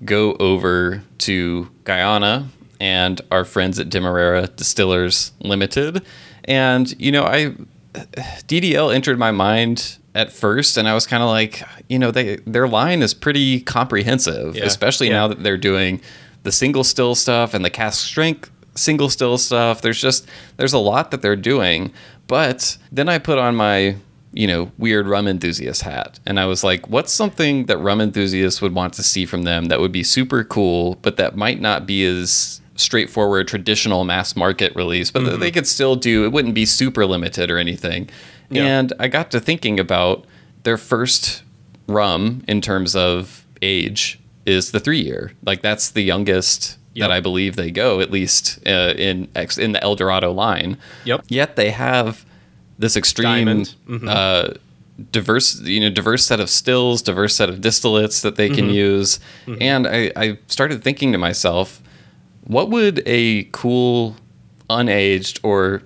[0.04, 2.48] go over to Guyana
[2.78, 6.02] and our friends at Demerara Distillers Limited.
[6.44, 7.54] And, you know, I
[7.94, 12.36] DDL entered my mind at first and I was kind of like, you know, they
[12.46, 14.64] their line is pretty comprehensive, Yeah.
[14.64, 15.14] especially Yeah.
[15.14, 16.00] now that they're doing
[16.42, 19.82] the single still stuff and the cask strength single still stuff.
[19.82, 20.26] There's just
[20.56, 21.92] there's a lot that they're doing.
[22.26, 23.96] But then I put on my
[24.32, 28.62] you know weird rum enthusiast hat and I was like, what's something that rum enthusiasts
[28.62, 31.86] would want to see from them that would be super cool, but that might not
[31.86, 36.24] be as straightforward traditional mass market release, but that they could still do.
[36.24, 38.08] It wouldn't be super limited or anything.
[38.48, 38.64] Yeah.
[38.64, 40.24] And I got to thinking about
[40.62, 41.42] their first
[41.86, 45.32] rum in terms of age is the three year.
[45.44, 47.08] Like that's the youngest Yep.
[47.08, 50.76] that I believe they go, at least uh, in in the El Dorado line.
[51.04, 51.24] Yep.
[51.28, 52.26] Yet they have
[52.80, 53.46] this extreme.
[53.88, 54.08] Mhm.
[54.08, 54.54] uh,
[55.12, 58.74] diverse, you know, diverse set of stills, diverse set of distillates that they can Mm-hmm.
[58.74, 59.18] use.
[59.60, 61.80] And I, I started thinking to myself,
[62.44, 64.16] what would a cool,
[64.68, 65.82] unaged or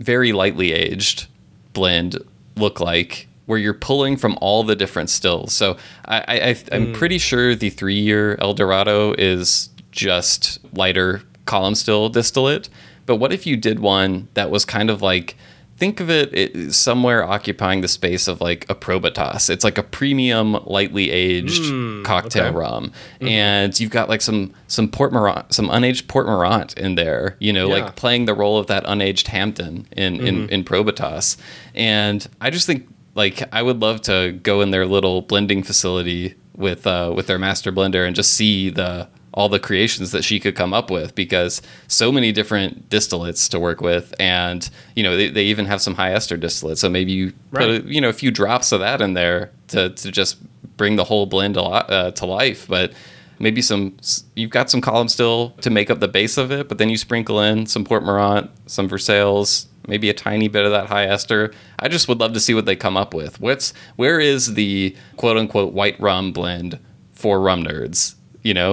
[0.00, 1.26] very lightly aged
[1.74, 2.16] blend
[2.56, 5.52] look like where you're pulling from all the different stills.
[5.52, 11.22] So I, I, I I'm pretty sure the three year El Dorado is just lighter
[11.44, 12.68] column still distillate.
[13.04, 15.36] But what if you did one that was kind of like
[15.76, 19.50] think of it, it somewhere occupying the space of like a Probitas.
[19.50, 22.56] It's like a premium, lightly aged hmm, cocktail okay.
[22.56, 23.28] rum, mm-hmm.
[23.28, 27.36] and you've got like some some Port Morant, some unaged Port Morant in there.
[27.38, 27.84] You know, Yeah.
[27.84, 30.52] like playing the role of that unaged Hampden in in, mm-hmm.
[30.52, 31.36] in Probitas.
[31.74, 36.34] And I just think like I would love to go in their little blending facility
[36.56, 40.40] with uh, with their master blender and just see the all the creations that she
[40.40, 44.14] could come up with because so many different distillates to work with.
[44.18, 46.78] And you know they, they even have some high ester distillates.
[46.78, 49.90] So maybe you put a, you know a few drops of that in there to,
[49.90, 50.38] to just
[50.76, 52.66] bring the whole blend a lot, uh, to life.
[52.66, 52.92] But
[53.38, 53.96] maybe some
[54.34, 56.96] you've got some column still to make up the base of it but then you
[56.96, 61.52] sprinkle in some port morant some versailles maybe a tiny bit of that high ester.
[61.78, 63.40] I just would love to see what they come up with.
[63.40, 66.78] What's where is the quote unquote white rum blend
[67.12, 68.15] for rum nerds
[68.46, 68.70] you know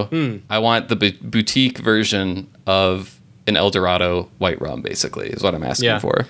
[0.50, 5.54] i want the bu- boutique version of an el dorado white rum basically is what
[5.54, 5.98] i'm asking Yeah.
[6.06, 6.26] for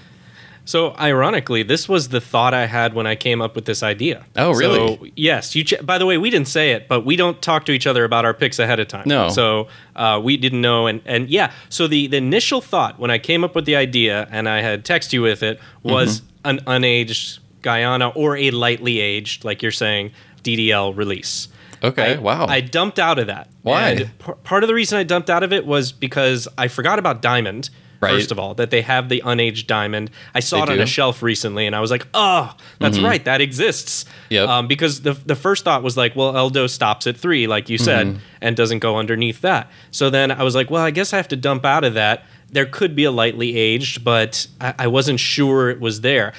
[0.66, 4.24] So, ironically, this was the thought I had when I came up with this idea.
[4.34, 4.96] Oh, really?
[4.96, 5.54] So, yes.
[5.54, 5.62] You.
[5.62, 8.02] Ch- by the way, we didn't say it, but we don't talk to each other
[8.02, 9.04] about our picks ahead of time.
[9.06, 9.28] No.
[9.28, 11.48] So uh, we didn't know, and and yeah.
[11.68, 14.86] So the the initial thought when I came up with the idea, and I had
[14.86, 16.48] text you with it, was Mm-hmm.
[16.50, 20.12] an unaged Guyana or a lightly aged, like you're saying,
[20.44, 21.48] DDL release.
[21.84, 22.46] Okay, I, wow.
[22.46, 23.48] I dumped out of that.
[23.62, 23.90] Why?
[23.90, 26.98] And p- part of the reason I dumped out of it was because I forgot
[26.98, 27.70] about Diamond.
[28.00, 28.12] Right.
[28.12, 30.10] First of all, that they have the unaged diamond.
[30.34, 33.24] I saw They it on a shelf recently, and I was like, "Oh, that's right,
[33.24, 34.48] that exists." Yep.
[34.48, 37.78] Um, because the the first thought was like, "Well, Eldo stops at three, like you
[37.78, 41.16] said, and doesn't go underneath that." So then I was like, "Well, I guess I
[41.16, 44.86] have to dump out of that." There could be a lightly aged, but I, I
[44.86, 46.34] wasn't sure it was there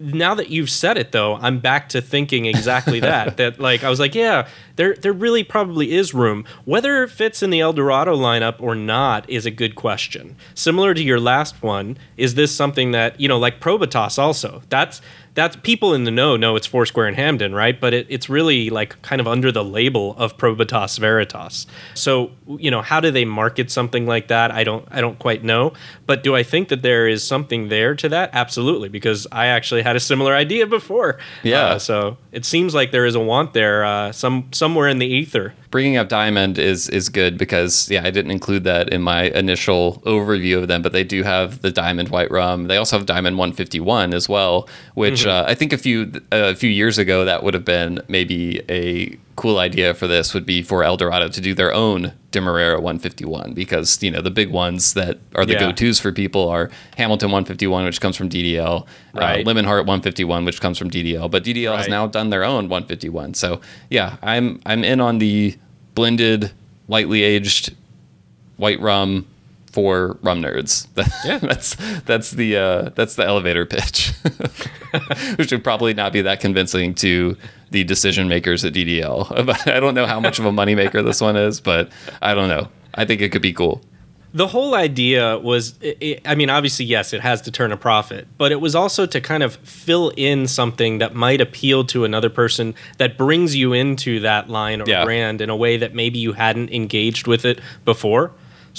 [0.00, 3.88] now that you've said it though i'm back to thinking exactly that that like i
[3.88, 8.16] was like yeah there there really probably is room whether it fits in the eldorado
[8.16, 12.90] lineup or not is a good question similar to your last one is this something
[12.92, 15.00] that you know like probitas also that's
[15.34, 17.78] that's people in the know know it's Foursquare and Hampden, right?
[17.78, 21.66] But it, it's really like kind of under the label of Probitas Veritas.
[21.94, 24.50] So you know, how do they market something like that?
[24.52, 25.72] I don't I don't quite know.
[26.06, 28.30] But do I think that there is something there to that?
[28.32, 31.18] Absolutely, because I actually had a similar idea before.
[31.42, 31.64] Yeah.
[31.64, 35.06] Uh, so it seems like there is a want there, uh, some somewhere in the
[35.06, 35.52] ether.
[35.74, 40.00] Bringing up diamond is is good because yeah i didn't include that in my initial
[40.06, 43.36] overview of them but they do have the diamond white rum they also have diamond
[43.36, 47.54] 151 as well which uh, i think a few a few years ago that would
[47.54, 51.74] have been maybe a cool idea for this would be for eldorado to do their
[51.74, 55.58] own demerara 151 because you know the big ones that are the Yeah.
[55.70, 59.40] go-to's for people are hamilton 151 which comes from ddl Right.
[59.40, 62.68] uh, lemon heart 151 which comes from ddl but ddl has now done their own
[62.68, 63.60] 151 so
[63.90, 65.56] yeah i'm i'm in on the
[65.94, 66.52] blended
[66.88, 67.74] lightly aged
[68.56, 69.26] white rum
[69.72, 70.86] for rum nerds.
[71.24, 71.38] Yeah.
[71.38, 74.12] that's that's the uh, that's the elevator pitch.
[75.36, 77.36] Which would probably not be that convincing to
[77.70, 81.20] the decision makers at ddl But i don't know how much of a moneymaker this
[81.20, 81.90] one is but
[82.22, 82.68] i don't know.
[82.94, 83.80] I think it could be cool
[84.36, 87.76] the whole idea was i i I mean obviously yes it has to turn a
[87.76, 92.04] profit but it was also to kind of fill in something that might appeal to
[92.04, 95.04] another person that brings you into that line or Yeah.
[95.04, 98.32] brand in a way that maybe you hadn't engaged with it before.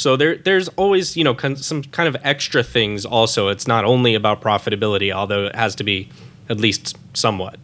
[0.04, 3.48] So there there's always you know con- some kind of extra things also.
[3.48, 6.10] It's not only about profitability although it has to be
[6.50, 7.56] at least somewhat.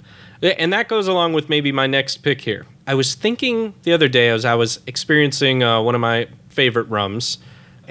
[0.42, 2.66] And that goes along with maybe my next pick here.
[2.88, 6.88] I was thinking the other day as i was experiencing uh, one of my favorite
[6.90, 7.38] rums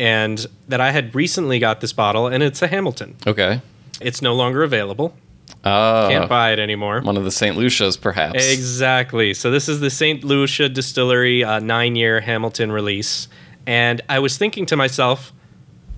[0.00, 3.16] and that I had recently got this bottle, and it's a Hamilton.
[3.26, 3.60] okay
[4.00, 5.14] It's no longer available.
[5.62, 7.02] uh, Can't buy it anymore.
[7.02, 9.34] one of the st lucia's perhaps Exactly.
[9.34, 10.24] So this is the St.
[10.24, 13.28] Lucia Distillery uh, nine-year Hamilton release,
[13.66, 15.32] and I was thinking to myself,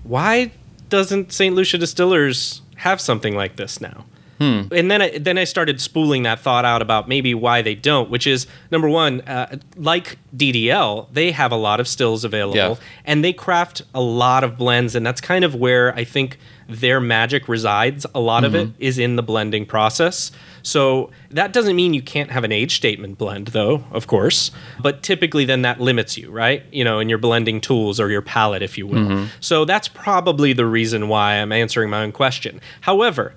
[0.02, 0.50] why
[0.88, 1.54] doesn't St.
[1.54, 4.04] Lucia Distillers have something like this now?
[4.42, 4.74] Hmm.
[4.74, 8.10] And then I, then I started spooling that thought out about maybe why they don't,
[8.10, 12.74] which is number one, uh, like DDL, they have a lot of stills available, Yeah.
[13.04, 17.00] and they craft a lot of blends, and that's kind of where I think their
[17.00, 18.04] magic resides.
[18.14, 18.82] A lot of it mm-hmm.
[18.82, 20.32] is in the blending process.
[20.62, 24.50] So that doesn't mean you can't have an age statement blend, though, of course.
[24.80, 26.64] But typically, then that limits you, right?
[26.72, 29.02] You know, in your blending tools or your palette, if you will.
[29.02, 29.24] Mm-hmm.
[29.40, 32.60] So that's probably the reason why I'm answering my own question.
[32.80, 33.34] However,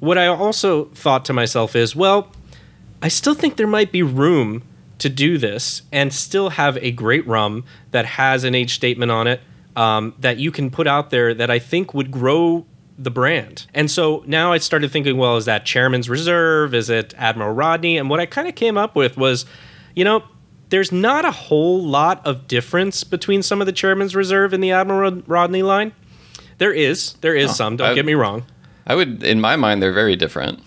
[0.00, 2.32] what I also thought to myself is, well,
[3.02, 4.62] I still think there might be room
[4.98, 9.26] to do this and still have a great rum that has an age statement on
[9.26, 9.40] it
[9.76, 12.66] um, that you can put out there that I think would grow
[12.98, 13.66] the brand.
[13.72, 16.74] And so now I started thinking, well, is that Chairman's Reserve?
[16.74, 17.96] Is it Admiral Rodney?
[17.96, 19.46] And what I kind of came up with was,
[19.94, 20.24] you know,
[20.70, 24.72] there's not a whole lot of difference between some of the Chairman's Reserve and the
[24.72, 25.92] Admiral Rodney line.
[26.58, 27.76] There is, there is some.
[27.76, 28.44] Don't I- get me wrong.
[28.88, 30.60] I would in my mind they're very different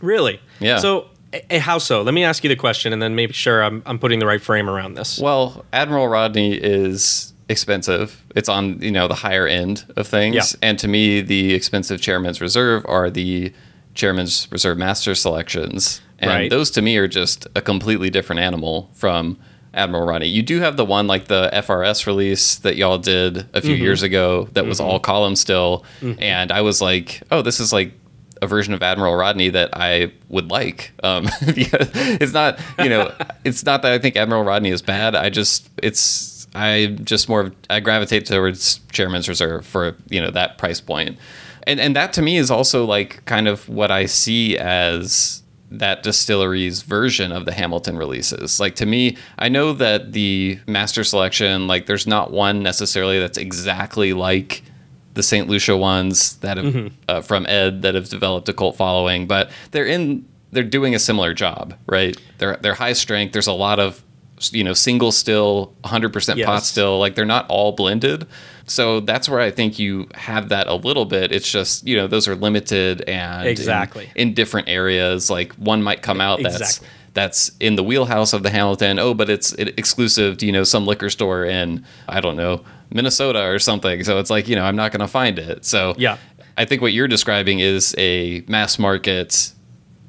[0.00, 0.40] Really?
[0.60, 0.78] Yeah.
[0.78, 2.02] So, eh, how so?
[2.02, 4.40] Let me ask you the question, and then maybe sure I'm, I'm putting the right
[4.40, 5.18] frame around this.
[5.18, 8.22] Well, Admiral Rodney is expensive.
[8.36, 10.34] It's on, you know, the higher end of things.
[10.36, 10.42] Yeah.
[10.62, 13.52] And to me, the expensive Chairman's Reserve are the
[13.94, 16.00] Chairman's Reserve Master selections.
[16.20, 16.48] And Right.
[16.50, 19.36] those to me are just a completely different animal from
[19.74, 20.28] Admiral Rodney.
[20.28, 23.82] You do have the one like the FRS release that y'all did a few mm-hmm.
[23.82, 24.90] years ago that was mm-hmm.
[24.90, 25.84] all column still.
[26.00, 26.22] Mm-hmm.
[26.22, 27.92] And I was like, oh, this is like
[28.40, 30.92] a version of Admiral Rodney that I would like.
[31.02, 33.12] Um, it's not, you know,
[33.44, 35.14] it's not that I think Admiral Rodney is bad.
[35.14, 40.58] I just, it's, I just more, I gravitate towards Chairman's Reserve for, you know, that
[40.58, 41.18] price point.
[41.64, 46.02] And, and that to me is also like kind of what I see as that
[46.02, 48.58] distillery's version of the Hamilton releases.
[48.58, 53.38] Like to me, I know that the master selection, like there's not one necessarily that's
[53.38, 54.62] exactly like
[55.14, 55.48] the St.
[55.48, 59.86] Lucia ones that have uh, from Ed that have developed a cult following, but they're
[59.86, 62.16] in they're doing a similar job, right?
[62.38, 63.32] They're they're high strength.
[63.32, 64.02] There's a lot of
[64.52, 66.98] you know single still, 100% pot still.
[66.98, 68.26] Like they're not all blended.
[68.66, 71.32] So that's where I think you have that a little bit.
[71.32, 74.10] It's just you know those are limited and in- Exactly.
[74.14, 75.30] in, different areas.
[75.30, 76.88] Like one might come out that's Exactly.
[77.14, 78.98] that's in the wheelhouse of the Hamilton.
[78.98, 83.42] Oh, but it's exclusive to you know some liquor store in I don't know Minnesota
[83.46, 84.04] or something.
[84.04, 85.64] So it's like you know I'm not going to find it.
[85.64, 86.18] So Yeah.
[86.56, 89.52] I think what you're describing is a mass market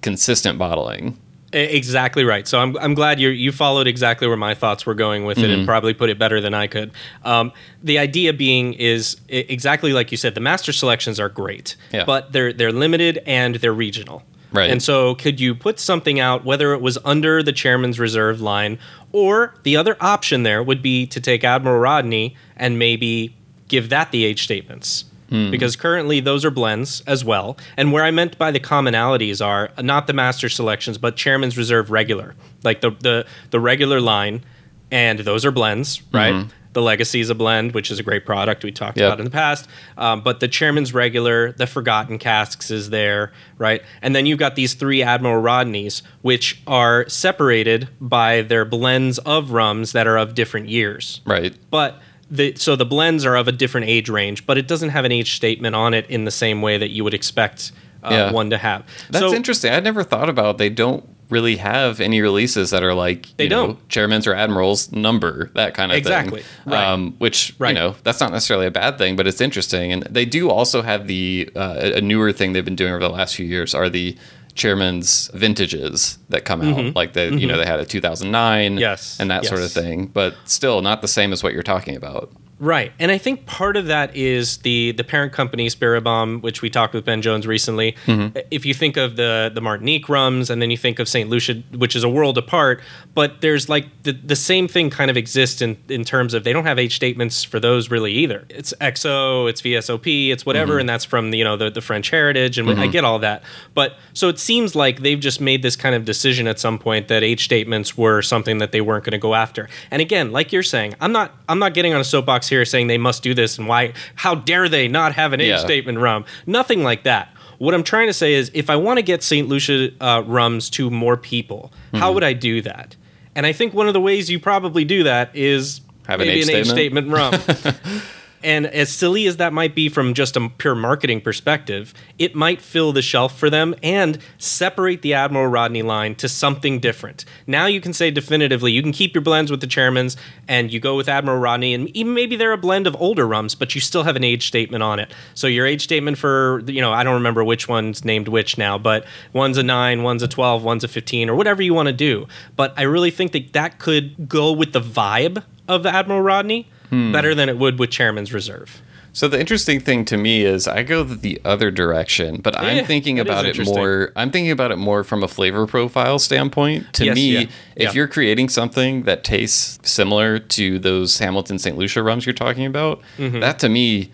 [0.02, 1.18] consistent bottling.
[1.52, 2.48] Exactly right.
[2.48, 5.50] So I'm, I'm glad you you followed exactly where my thoughts were going with it
[5.50, 6.92] and probably put it better than I could.
[7.24, 7.52] Um,
[7.84, 10.36] the idea being is exactly like you said.
[10.36, 12.06] The master selections are great, Yeah.
[12.06, 14.24] but they're they're limited and they're regional.
[14.52, 14.70] Right.
[14.70, 18.80] And so could you put something out whether it was under the chairman's reserve line
[19.12, 23.36] or the other option there would be to take Admiral Rodney and maybe
[23.68, 25.06] give that the age statements.
[25.30, 25.52] Hmm.
[25.52, 27.58] Because currently those are blends as well.
[27.78, 31.58] And where I meant by the commonalities are uh, not the master selections, but chairman's
[31.58, 32.36] reserve regular.
[32.64, 34.44] Like the the, the regular line,
[34.92, 36.18] and those are blends, hmm.
[36.18, 36.46] right?
[36.74, 39.08] The Legacy is a blend, which is a great product we talked Yep.
[39.08, 39.68] about in the past.
[39.98, 43.82] Um, but the Chairman's Regular, the Forgotten Casks is there, right?
[44.04, 49.50] And then you've got these three Admiral Rodneys, which are separated by their blends of
[49.52, 51.22] rums that are of different years.
[51.26, 51.56] Right.
[51.72, 52.00] But
[52.32, 55.12] the, so the blends are of a different age range, but it doesn't have an
[55.12, 57.72] age statement on it in the same way that you would expect
[58.04, 58.32] uh, Yeah.
[58.32, 58.86] one to have.
[59.10, 59.72] That's so, interesting.
[59.74, 63.50] I'd never thought about they don't really have any releases that are like They you
[63.52, 63.90] know, don't.
[63.90, 66.42] chairman's or admiral's number that kind of Exactly.
[66.42, 66.74] thing.
[66.74, 66.84] Right.
[66.88, 67.70] Um, which Right.
[67.70, 69.92] you know that's not necessarily a bad thing, but it's interesting.
[69.92, 73.10] And they do also have the uh, a newer thing they've been doing over the
[73.12, 74.16] last few years are the
[74.60, 78.78] chairman's vintages that come out like the you know they had a 2009 Mm-hmm.
[78.80, 79.18] Yes.
[79.20, 82.30] and that sort of thing but still not the same as what you're talking about
[82.60, 86.70] Right, and I think part of that is the the parent company Spiribam, which we
[86.70, 87.94] talked with Ben Jones recently.
[88.06, 88.38] Mm-hmm.
[88.52, 91.64] If you think of the the Martinique rums, and then you think of Saint Lucia,
[91.74, 92.82] which is a world apart,
[93.16, 96.52] but there's like the the same thing kind of exists in in terms of they
[96.52, 98.46] don't have age statements for those really either.
[98.50, 100.82] It's XO, it's VSOP, it's whatever, mm-hmm.
[100.82, 102.92] and that's from the, you know the the French heritage, and I mm-hmm.
[102.92, 103.42] get all that.
[103.74, 107.08] But so it seems like they've just made this kind of decision at some point
[107.08, 109.70] that age statements were something that they weren't going to go after.
[109.92, 112.88] And again, like you're saying, I'm not I'm not getting on a soapbox here saying
[112.88, 115.58] they must do this and why how dare they not have an age Yeah.
[115.60, 116.26] statement rum.
[116.46, 117.30] Nothing like that.
[117.60, 119.48] What I'm trying to say is if I want to get St.
[119.48, 121.98] Lucia uh, rums to more people, Mm-hmm.
[121.98, 122.96] how would I do that?
[123.36, 126.40] And I think one of the ways you probably do that is Have an maybe
[126.42, 127.10] age an age statement?
[127.12, 128.02] statement rum.
[128.44, 132.62] And as silly as that might be from just a pure marketing perspective, it might
[132.62, 137.26] fill the shelf for them and separate the Admiral Rodney line to something different.
[137.48, 140.16] Now you can say definitively, you can keep your blends with the chairmans
[140.48, 143.56] and you go with Admiral Rodney, and even maybe they're a blend of older rums,
[143.56, 145.14] but you still have an age statement on it.
[145.34, 148.78] So your age statement for, you know, I don't remember which one's named which now,
[148.78, 151.94] but one's a 9, one's a 12, one's a 15, or whatever you want to
[151.94, 152.28] do.
[152.56, 156.70] But I really think that that could go with the vibe of the Admiral Rodney
[156.90, 158.82] better than it would with Chairman's Reserve.
[159.12, 162.86] So the interesting thing to me is I go the other direction, but Yeah, I'm
[162.86, 164.12] thinking about it more.
[164.16, 166.94] I'm thinking about it more from a flavor profile standpoint.
[166.94, 167.92] To Yes, me, yeah, if yeah.
[167.94, 171.76] you're creating something that tastes similar to those Hamilton St.
[171.76, 173.40] Lucia rums you're talking about, Mm-hmm.
[173.40, 174.12] that to me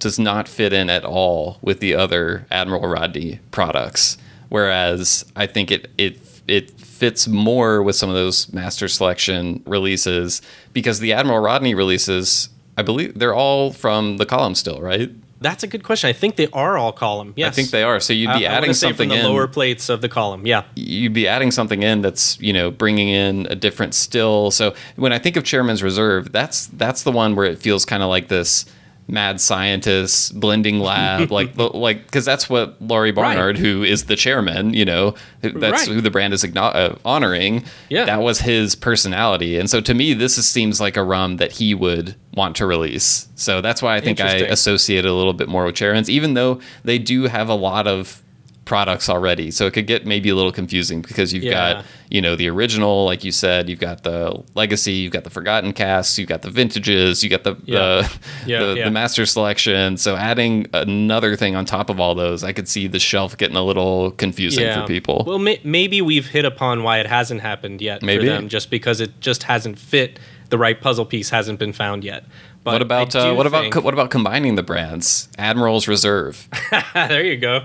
[0.00, 4.18] does not fit in at all with the other Admiral Rodney products.
[4.48, 10.42] Whereas I think it it it fits more with some of those master selection releases
[10.72, 15.10] because the Admiral Rodney releases, I believe they're all from the column still, right?
[15.40, 16.08] That's a good question.
[16.08, 17.34] I think they are all column.
[17.36, 17.48] Yes.
[17.52, 18.00] I think they are.
[18.00, 19.30] So you'd be I- I adding say something from the in.
[19.30, 20.46] lower plates of the column.
[20.46, 20.62] Yeah.
[20.74, 24.50] you'd be adding something in that's you know bringing in a different still.
[24.50, 28.02] So when I think of Chairman's Reserve, that's that's the one where it feels kind
[28.02, 28.64] of like this
[29.06, 34.72] mad scientist blending lab, like like because that's what Laurie Barnard, who is the chairman,
[34.74, 35.88] you know, that's Right.
[35.88, 37.64] who the brand is igno- uh, honoring.
[37.90, 38.06] Yeah.
[38.06, 41.52] that was his personality, and so to me, this is, seems like a rum that
[41.52, 43.28] he would want to release.
[43.36, 46.34] So that's why I think I associate it a little bit more with chairmans, even
[46.34, 48.22] though they do have a lot of
[48.64, 49.50] products already.
[49.50, 51.74] So it could get maybe a little confusing because you've Yeah.
[51.74, 55.30] got, you know, the original, like you said, you've got the legacy, you've got the
[55.30, 57.78] forgotten casks, you've got the vintages, you got the Yeah.
[57.78, 59.96] the, Yeah, the, the master selection.
[59.98, 63.56] So adding another thing on top of all those, I could see the shelf getting
[63.56, 65.24] a little confusing for people.
[65.26, 68.24] Well, may- maybe we've hit upon why it hasn't happened yet Maybe.
[68.26, 70.18] for them, just because it just hasn't fit.
[70.50, 72.24] The right puzzle piece hasn't been found yet.
[72.62, 75.28] But what about uh, what about co- what about combining the brands?
[75.36, 76.48] Admiral's Reserve.
[76.94, 77.64] there you go.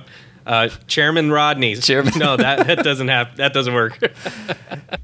[0.50, 1.76] Uh, Chairman Rodney.
[1.76, 4.00] Chairman- No, that, that doesn't have that doesn't work.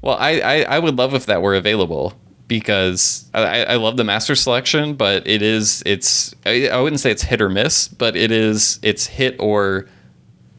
[0.02, 2.14] Well, I, I, I would love if that were available
[2.48, 7.10] because I, I love the master selection, but it is it's I I wouldn't say
[7.10, 9.86] it's hit or miss, but it is it's hit or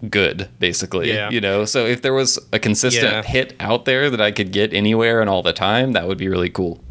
[0.09, 1.11] good basically.
[1.11, 1.29] Yeah.
[1.31, 3.23] You know, so if there was a consistent Yeah.
[3.23, 6.27] hit out there that I could get anywhere and all the time, that would be
[6.29, 6.81] really cool.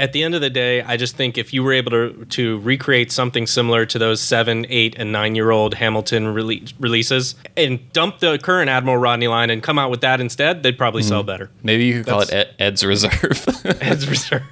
[0.00, 2.58] At the end of the day, I just think if you were able to to
[2.60, 7.92] recreate something similar to those seven, eight, and nine year old Hamilton rele- releases and
[7.92, 11.22] dump the current Admiral Rodney line and come out with that instead, they'd probably sell
[11.22, 11.50] better.
[11.62, 13.46] Maybe you could call it Ed- Ed's Reserve.
[13.82, 14.42] As reserve.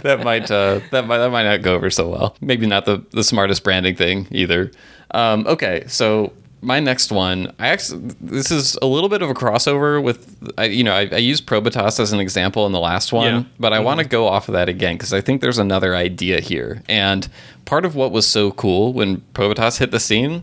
[0.03, 2.37] that might uh, that might that might not go over so well.
[2.41, 4.71] Maybe not the the smartest branding thing either.
[5.13, 6.33] Um, okay, so
[6.65, 10.65] my next one, I actually this is a little bit of a crossover with I,
[10.65, 13.45] you know I, I used Probitas as an example in the last one, Yeah.
[13.61, 16.41] but I want to go off of that again because I think there's another idea
[16.41, 16.83] here.
[16.89, 17.29] And
[17.67, 20.43] part of what was so cool when Probitas hit the scene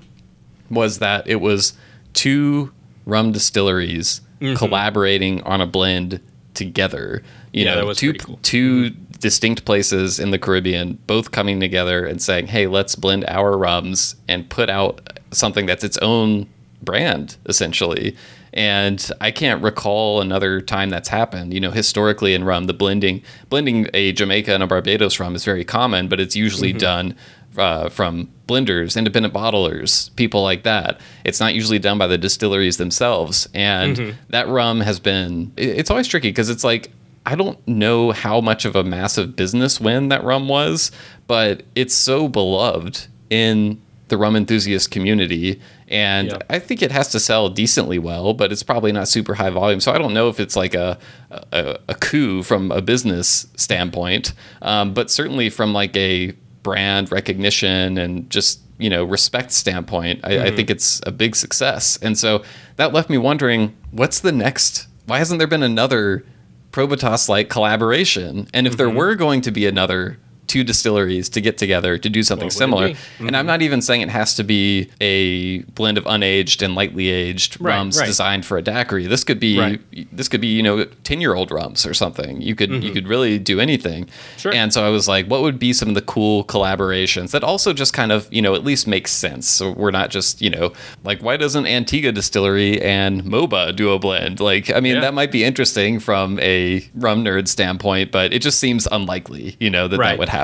[0.70, 1.74] was that it was
[2.14, 2.72] two
[3.06, 4.22] rum distilleries
[4.56, 6.20] collaborating on a blend
[6.54, 7.24] together.
[7.52, 7.78] You Mm-hmm.
[7.80, 8.40] Yeah, know, two cool.
[8.44, 13.58] two distinct places in the Caribbean, both coming together and saying, "Hey, let's blend our
[13.58, 16.48] rums and put out something that's its own
[16.82, 18.16] brand, essentially."
[18.54, 21.54] And I can't recall another time that's happened.
[21.54, 25.46] You know, historically in rum, the blending blending a Jamaica and a Barbados rum is
[25.46, 26.78] very common, but it's usually Mm-hmm.
[26.80, 27.16] done
[27.58, 31.00] uh, from blenders, independent bottlers, people like that.
[31.26, 33.48] It's not usually done by the distilleries themselves.
[33.54, 34.18] And Mm-hmm.
[34.30, 36.92] that rum has been, it's always tricky because it's like,
[37.26, 40.92] I don't know how much of a massive business win that rum was,
[41.28, 45.60] but it's so beloved in the rum enthusiast community.
[45.88, 46.38] And Yeah.
[46.50, 49.80] I think it has to sell decently well, but it's probably not super high volume.
[49.80, 51.00] So I don't know if it's like a
[51.32, 57.98] a, a coup from a business standpoint, um, but certainly from like a brand recognition
[57.98, 61.98] and just you know respect standpoint, I, I think it's a big success.
[62.02, 62.44] And so
[62.76, 64.88] that left me wondering, what's the next?
[65.08, 66.24] Why hasn't there been another
[66.72, 68.48] Probitas like collaboration?
[68.54, 70.18] And if there were going to be another
[70.52, 73.28] two distilleries to get together to do something What would it similar.
[73.28, 77.08] And I'm not even saying it has to be a blend of unaged and lightly
[77.10, 78.06] aged Right, rums right.
[78.06, 79.08] designed for a daiquiri.
[79.08, 79.80] This could be Right.
[80.12, 82.42] this could be you know 10 year old rums or something.
[82.42, 84.06] You could you could really do anything.
[84.06, 84.38] Mm-hmm.
[84.44, 84.54] Sure.
[84.54, 87.74] And so I was like, what would be some of the cool collaborations that also
[87.74, 89.48] just kind of you know at least make sense.
[89.48, 90.74] So we're not just you know
[91.04, 94.40] like why doesn't Antigua Distillery and Mhoba do a blend?
[94.40, 95.02] Like I mean Yeah.
[95.02, 99.70] that might be interesting from a rum nerd standpoint, but it just seems unlikely you
[99.70, 100.41] know that that would happen.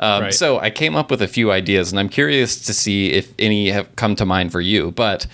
[0.00, 0.34] Um, Right.
[0.34, 3.70] So I came up with a few ideas, and I'm curious to see if any
[3.70, 4.90] have come to mind for you.
[4.92, 5.26] But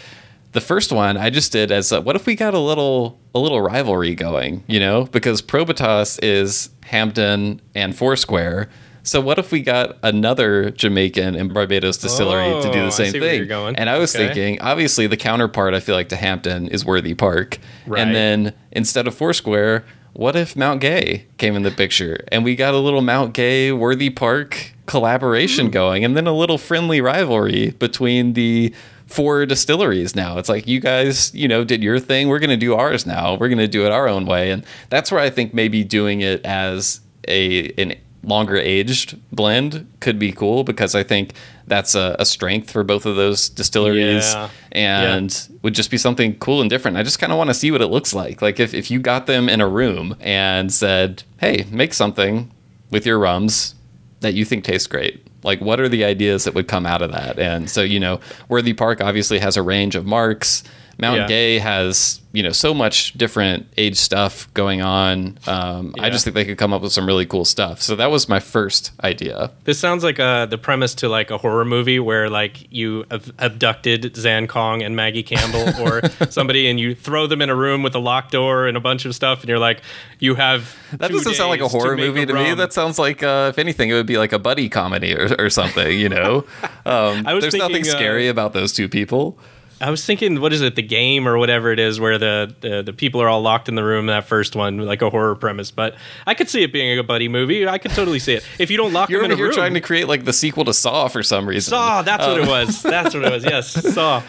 [0.53, 3.39] the first one I just did as a, what if we got a little a
[3.39, 8.69] little rivalry going, you know, because Probitas is Hampden and Foursquare.
[9.03, 13.13] So what if we got another Jamaican and Barbados distillery to do Oh, the same
[13.13, 13.75] see where thing?
[13.79, 14.27] And I was Okay.
[14.27, 18.03] thinking, obviously, the counterpart I feel like to Hampden is Worthy Park, Right.
[18.03, 22.57] and then instead of Foursquare, what if Mount Gay came in the picture and we
[22.57, 25.73] got a little Mount Gay Worthy Park collaboration Hmm.
[25.73, 28.75] going, and then a little friendly rivalry between the
[29.07, 30.39] four distilleries now.
[30.39, 32.29] It's like you guys, you know, did your thing.
[32.29, 33.35] We're going to do ours now.
[33.35, 34.51] We're going to do it our own way.
[34.51, 40.19] And that's where I think maybe doing it as a an longer aged blend could
[40.19, 41.33] be cool because I think
[41.67, 44.49] that's a, a strength for both of those distilleries Yeah.
[44.73, 46.97] and would just be something cool and different.
[46.97, 48.43] I just kind of want to see what it looks like.
[48.43, 52.51] Like if, if you got them in a room and said, hey, make something
[52.91, 53.75] with your rums
[54.21, 55.27] that you think tastes great.
[55.43, 57.39] Like, what are the ideas that would come out of that?
[57.39, 60.63] And so, you know, Worthy Park obviously has a range of marks.
[61.01, 61.27] Mount Yeah.
[61.27, 65.39] Gay has, you know, so much different age stuff going on.
[65.47, 67.81] Um, I just think they could come up with some really cool stuff.
[67.81, 69.51] So that was my first idea.
[69.65, 73.35] This sounds like uh, the premise to like a horror movie where like you ab-
[73.39, 77.83] abducted Zan Kong and Maggie Campbell or somebody, and you throw them in a room
[77.83, 79.83] with a locked door and a bunch of stuff, and you're like,
[80.19, 80.77] you have.
[80.93, 82.55] That doesn't sound like a to horror make movie to me.
[82.55, 85.51] That sounds like, uh, if anything, it would be like a buddy comedy or, or
[85.51, 85.99] something.
[85.99, 86.45] You know,
[86.85, 89.39] um, there's nothing thinking, uh, scary about those two people.
[89.81, 92.83] I was thinking, what is it, the game or whatever it is, where the, the
[92.83, 94.07] the people are all locked in the room.
[94.07, 95.95] That first one, like a horror premise, but
[96.27, 97.67] I could see it being a buddy movie.
[97.67, 99.55] I could totally see it if you don't lock You're them in over a room.
[99.55, 101.71] trying to create like the sequel to Saw for some reason.
[101.71, 102.03] Saw.
[102.03, 102.83] That's what Um, it was.
[102.83, 103.45] That's what it was.
[103.45, 104.23] Yes, Saw.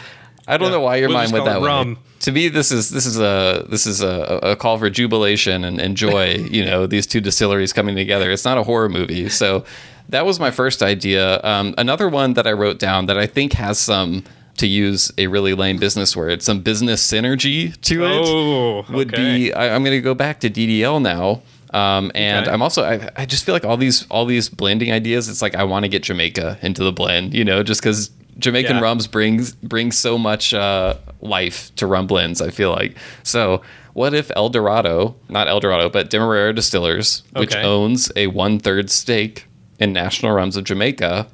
[0.48, 0.72] I don't Yeah.
[0.72, 1.96] know why your We'll mind went that way.
[2.20, 5.80] To me, this is this is a this is a, a call for jubilation and,
[5.80, 6.34] and joy.
[6.50, 8.30] you know, these two distilleries coming together.
[8.30, 9.28] It's not a horror movie.
[9.28, 9.64] So
[10.08, 11.40] that was my first idea.
[11.42, 14.24] Um, another one that I wrote down that I think has some
[14.58, 19.38] to use a really lame business word, some business synergy to it Oh, would okay.
[19.46, 21.42] be I, I'm going to go back to DDL now.
[21.76, 22.52] Um, and Okay.
[22.52, 25.28] I'm also I, I just feel like all these all these blending ideas.
[25.28, 28.76] It's like I want to get Jamaica into the blend, you know, just because Jamaican
[28.76, 28.82] Yeah.
[28.82, 32.42] rums brings brings so much uh, life to rum blends.
[32.42, 33.62] I feel like so.
[33.94, 38.90] What if El Dorado, not El Dorado, but Demerara Distillers, which owns a one third
[38.90, 39.46] stake
[39.78, 41.26] in National Rums of Jamaica,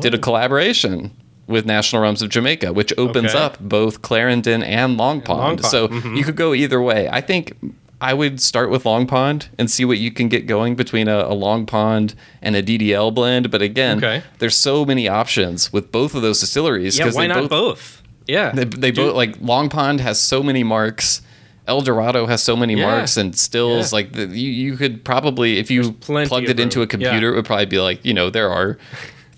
[0.00, 0.20] did a Oh.
[0.20, 1.10] collaboration
[1.46, 3.38] with National Rums of Jamaica, which opens Okay.
[3.44, 5.38] up both Clarendon and Long Pond.
[5.40, 6.16] Long Pond, So mhm.
[6.16, 7.08] you could go either way.
[7.12, 7.52] I think
[8.00, 11.18] I would start with Long Pond and see what you can get going between a,
[11.18, 13.50] a Long Pond and a DDL blend.
[13.50, 14.22] But again, Okay.
[14.38, 16.98] there's so many options with both of those distilleries.
[16.98, 18.02] Yeah, why not both?
[18.26, 18.50] Yeah.
[18.52, 21.22] They, they both like Long Pond has so many marks.
[21.66, 22.86] El Dorado has so many Yeah.
[22.86, 23.90] marks and stills.
[23.92, 23.96] Yeah.
[23.96, 27.32] Like the, you, you could probably, if you plugged it into a computer, Yeah.
[27.32, 28.76] it would probably be like, you know, there are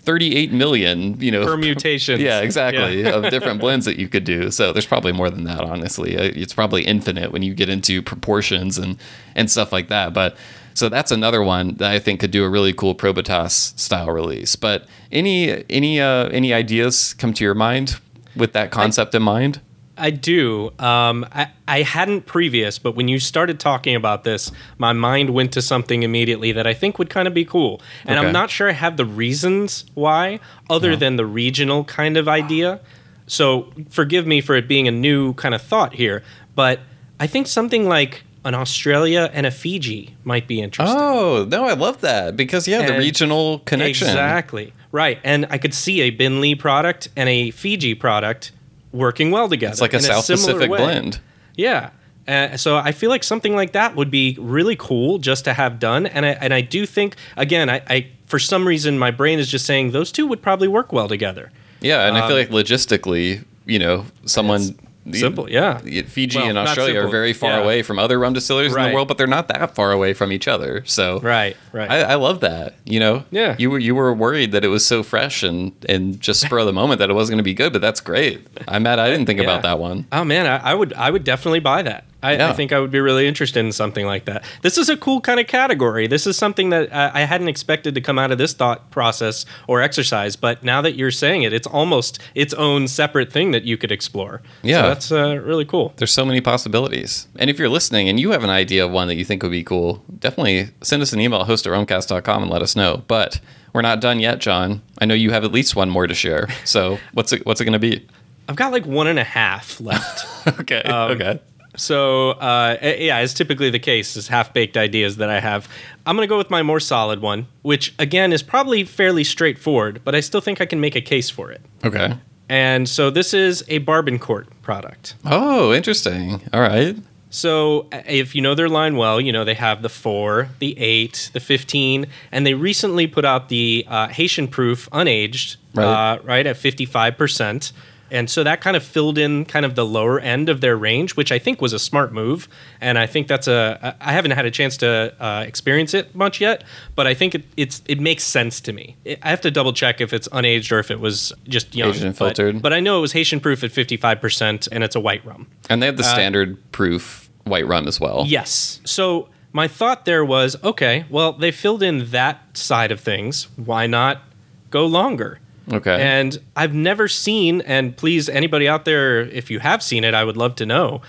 [0.07, 2.21] 38 million, you know, permutations.
[2.29, 3.11] yeah, exactly, Yeah.
[3.11, 4.51] of different blends that you could do.
[4.51, 6.17] So there's probably more than that, honestly.
[6.17, 8.97] Uh, It's probably infinite when you get into proportions and
[9.35, 10.15] and stuff like that.
[10.15, 10.37] But
[10.75, 14.57] so that's another one that I think could do a really cool Probitas style release.
[14.57, 17.97] But any any uh, any ideas come to your mind
[18.37, 19.61] with that concept in mind?
[19.99, 20.73] I do.
[20.79, 25.53] Um, I, I hadn't previous, but when you started talking about this, my mind went
[25.53, 27.81] to something immediately that I think would kind of be cool.
[28.05, 28.27] And Okay.
[28.27, 32.81] I'm not sure I have the reasons why, other than the regional kind of idea.
[33.27, 36.23] So forgive me for it being a new kind of thought here,
[36.55, 36.81] but
[37.19, 40.97] I think something like an Australia and a Fiji might be interesting.
[40.97, 44.07] Oh no, I love that because yeah, the regional connection.
[44.07, 44.73] Exactly.
[44.93, 45.19] Right.
[45.25, 48.53] And I could see a Beenleigh product and a Fiji product
[48.97, 49.73] working well together.
[49.73, 50.79] It's like a South similar Pacific way.
[50.79, 51.21] blend.
[51.55, 51.91] Yeah.
[52.27, 55.79] Uh, so I feel like something like that would be really cool just to have
[55.79, 59.39] done, and I and I do think again, I, I for some reason my brain
[59.39, 61.53] is just saying those two would probably work well together.
[61.81, 64.77] Yeah, and I feel Um, like logistically, you know, someone
[65.13, 65.79] Simple, yeah.
[65.79, 67.63] Fiji Well, and Australia are very far yeah.
[67.63, 70.33] away from other rum distilleries in the world, but they're not that far away from
[70.33, 70.83] each other.
[70.87, 71.91] So Right, right.
[71.91, 72.75] I, I love that.
[72.85, 73.55] You know, Yeah.
[73.59, 76.67] You were you were worried that it was so fresh and and just spur of
[76.67, 78.47] the moment that it wasn't going to be good, but that's great.
[78.69, 79.45] I'm mad I didn't think Yeah.
[79.47, 80.07] about that one.
[80.13, 82.05] Oh man, I, I would I would definitely buy that.
[82.27, 82.51] I.
[82.51, 84.45] I think I would be really interested in something like that.
[84.63, 86.07] This is a cool kind of category.
[86.07, 89.45] This is something that I, I hadn't expected to come out of this thought process
[89.67, 90.37] or exercise.
[90.37, 93.93] But now that you're saying it, it's almost its own separate thing that you could
[93.93, 94.43] explore.
[94.63, 94.83] Yeah.
[94.83, 95.93] so that's uh, really cool.
[95.97, 97.29] There's so many possibilities.
[97.39, 99.53] And if you're listening and you have an idea of one that you think would
[99.53, 103.03] be cool, definitely send us an email at host at rumcast.com and let us know.
[103.07, 103.41] But
[103.73, 104.83] we're not done yet, John.
[104.99, 106.49] I know you have at least one more to share.
[106.65, 108.07] So what's it what's it gonna be?
[108.49, 110.49] I've got like one and a half left.
[110.61, 110.83] okay.
[110.83, 111.41] Um, okay.
[111.77, 115.69] So uh, yeah, as typically the case, is half baked ideas that I have.
[116.07, 120.15] I'm gonna go with my more solid one, which again is probably fairly straightforward, but
[120.15, 121.61] I still think I can make a case for it.
[121.85, 122.15] Okay.
[122.49, 125.15] And so this is a Barbancourt product.
[125.25, 126.41] Oh, interesting.
[126.53, 126.97] All right.
[127.29, 131.31] So if you know their line well, you know they have the four, the eight,
[131.33, 135.85] the fifteen, and they recently put out the uh, Haitian proof unaged, Right.
[135.85, 137.73] uh, right at fifty five percent.
[138.11, 141.17] And so that kind of filled in kind of the lower end of their range,
[141.17, 142.49] which I think was a smart move.
[142.81, 146.41] And I think that's a I haven't had a chance to uh, experience it much
[146.41, 148.97] yet, but I think it, it's it makes sense to me.
[149.05, 151.95] It, I have to double check if it's unaged or if it was just young,
[151.97, 152.63] and but- filtered.
[152.63, 155.25] But, I know it was Haitian proof at fifty five percent, and it's a white
[155.25, 155.47] rum.
[155.69, 158.25] And they have the standard proof white rum as well.
[158.27, 158.81] Yes.
[158.85, 163.49] So my thought there was okay, well, they filled in that side of things.
[163.57, 164.23] Why not
[164.71, 165.41] go longer?
[165.73, 166.01] Okay.
[166.01, 170.23] And I've never seen, and please, anybody out there, if you have seen it, I
[170.23, 171.03] would love to know,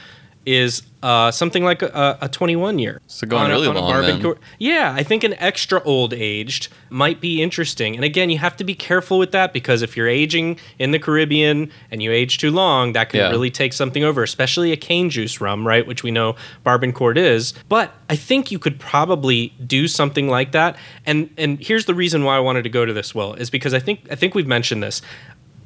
[0.48, 3.02] is uh, something like a, a 21 year.
[3.08, 7.20] So going on really on long cor- Yeah, I think an extra old aged might
[7.20, 7.96] be interesting.
[7.96, 11.00] And again, you have to be careful with that because if you're aging in the
[11.00, 13.30] Caribbean and you age too long, that can Yeah.
[13.30, 15.86] really take something over, especially a cane juice rum, right?
[15.86, 17.54] Which we know Barbancourt is.
[17.68, 20.78] But I think you could probably do something like that.
[21.06, 23.74] And and here's the reason why I wanted to go to this, Will, is because
[23.74, 25.02] I think I think we've mentioned this.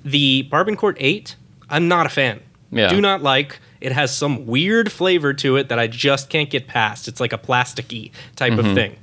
[0.04, 1.36] The Barbancourt 8,
[1.70, 2.40] I'm not a fan.
[2.72, 2.88] Yeah.
[2.88, 3.60] Do not like.
[3.82, 7.08] It has some weird flavor to it that I just can't get past.
[7.08, 8.70] It's like a plasticky type Mm-hmm.
[8.70, 8.96] of thing.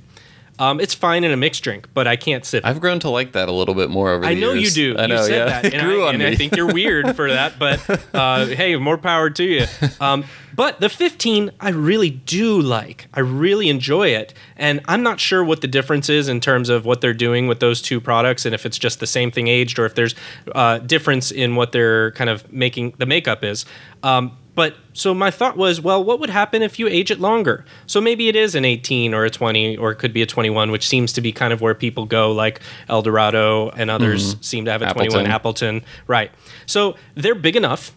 [0.59, 2.65] Um, it's fine in a mixed drink, but I can't sip.
[2.65, 4.97] I've grown to like that a little bit more over the I know you do.
[4.97, 5.61] I know, you said yeah.
[5.61, 6.29] that, and, grew I, on and me.
[6.29, 7.57] I think you're weird for that.
[7.57, 9.65] But uh, hey, more power to you.
[10.01, 13.07] Um, but the 15, I really do like.
[13.13, 16.83] I really enjoy it, and I'm not sure what the difference is in terms of
[16.83, 19.79] what they're doing with those two products, and if it's just the same thing aged,
[19.79, 20.13] or if there's
[20.53, 23.65] uh, difference in what they're kind of making the makeup is.
[24.03, 27.63] Um, but so my thought was, well, what would happen if you age it longer?
[27.87, 30.71] So maybe it is an 18 or a 20, or it could be a 21,
[30.71, 34.65] which seems to be kind of where people go, like El Dorado and others seem
[34.65, 34.89] to have a Mm-hmm.
[34.91, 35.11] Appleton.
[35.11, 35.81] 21 Appleton.
[36.07, 36.31] Right.
[36.65, 37.93] So they're big enough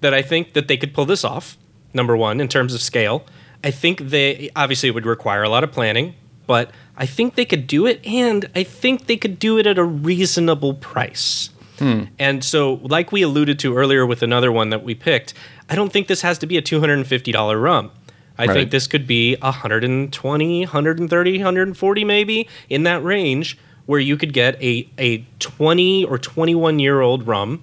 [0.00, 1.58] that I think that they could pull this off.
[1.92, 3.26] Number one, in terms of scale,
[3.64, 6.14] I think they obviously it would require a lot of planning,
[6.46, 9.76] but I think they could do it, and I think they could do it at
[9.78, 11.50] a reasonable price.
[11.78, 15.34] And so, like we alluded to earlier with another one that we picked,
[15.68, 17.90] I don't think this has to be a $250 rum.
[18.38, 18.52] I Right.
[18.54, 24.60] think this could be 120, 130, 140 maybe in that range where you could get
[24.62, 27.62] a, a 20 or 21 year old rum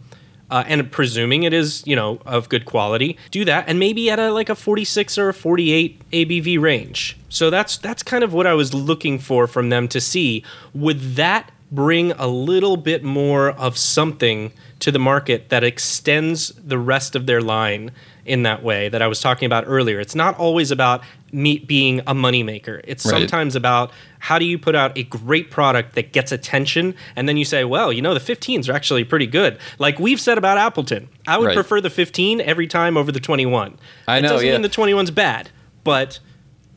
[0.49, 4.19] uh, and presuming it is you know of good quality, do that, and maybe at
[4.19, 7.17] a like a 46 or a 48 ABV range.
[7.29, 10.43] So that's that's kind of what I was looking for from them to see.
[10.75, 14.51] Would that bring a little bit more of something
[14.84, 17.91] to the market that extends the rest of their line
[18.25, 19.99] in that way that I was talking about earlier.
[19.99, 22.79] It's not always about meat being a moneymaker.
[22.86, 23.11] It's Right.
[23.19, 27.36] sometimes about how do you put out a great product that gets attention and then
[27.38, 29.57] you say, well, you know, the 15s are actually pretty good.
[29.79, 31.09] Like we've said about Appleton.
[31.27, 31.55] I would Right.
[31.55, 33.77] prefer the 15 every time over the 21.
[34.07, 34.53] I it know, doesn't yeah.
[34.53, 35.49] mean the 21's bad,
[35.84, 36.19] but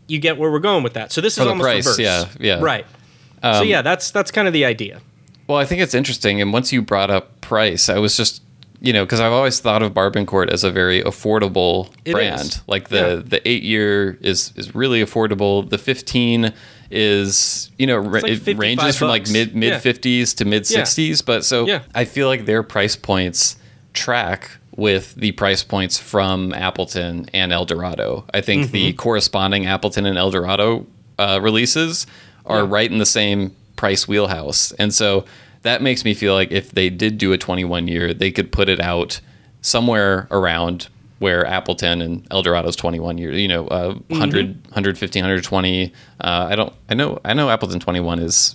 [0.09, 1.13] you get where we're going with that.
[1.13, 1.99] So this For is almost price, reverse.
[1.99, 2.55] yeah, yeah.
[2.55, 2.87] Um, Right.
[3.43, 5.01] so yeah, that's that's kind of the idea.
[5.47, 6.41] Well, I think it's interesting.
[6.41, 8.43] And once you brought up price, I was just,
[8.81, 12.41] you know, because I've always thought of Barbancourt as a very affordable It brand.
[12.41, 12.61] is.
[12.67, 13.23] Like the Yeah.
[13.25, 15.69] the eight year is is really affordable.
[15.69, 16.53] The fifteen
[16.91, 19.33] is, you know, like it 55 ranges from like bucks.
[19.33, 19.79] mid mid Yeah.
[19.79, 21.23] fifties to mid sixties.
[21.23, 21.81] But so Yeah.
[21.95, 23.57] I feel like their price points
[23.93, 28.25] track with the price points from Appleton and El Dorado.
[28.35, 28.97] I think the Mm-hmm.
[28.97, 30.87] corresponding Appleton and El Dorado
[31.19, 32.07] uh, releases
[32.45, 32.67] are Yeah.
[32.69, 34.73] right in the same price wheelhouse.
[34.73, 35.25] And so
[35.63, 38.69] that makes me feel like if they did do a 21 year, they could put
[38.69, 39.21] it out
[39.61, 45.93] somewhere around where Appleton and El Dorado's 21 years, you know, uh, 100, 115, 120.
[46.21, 48.55] Uh, I don't, I know, I know Appleton 21 is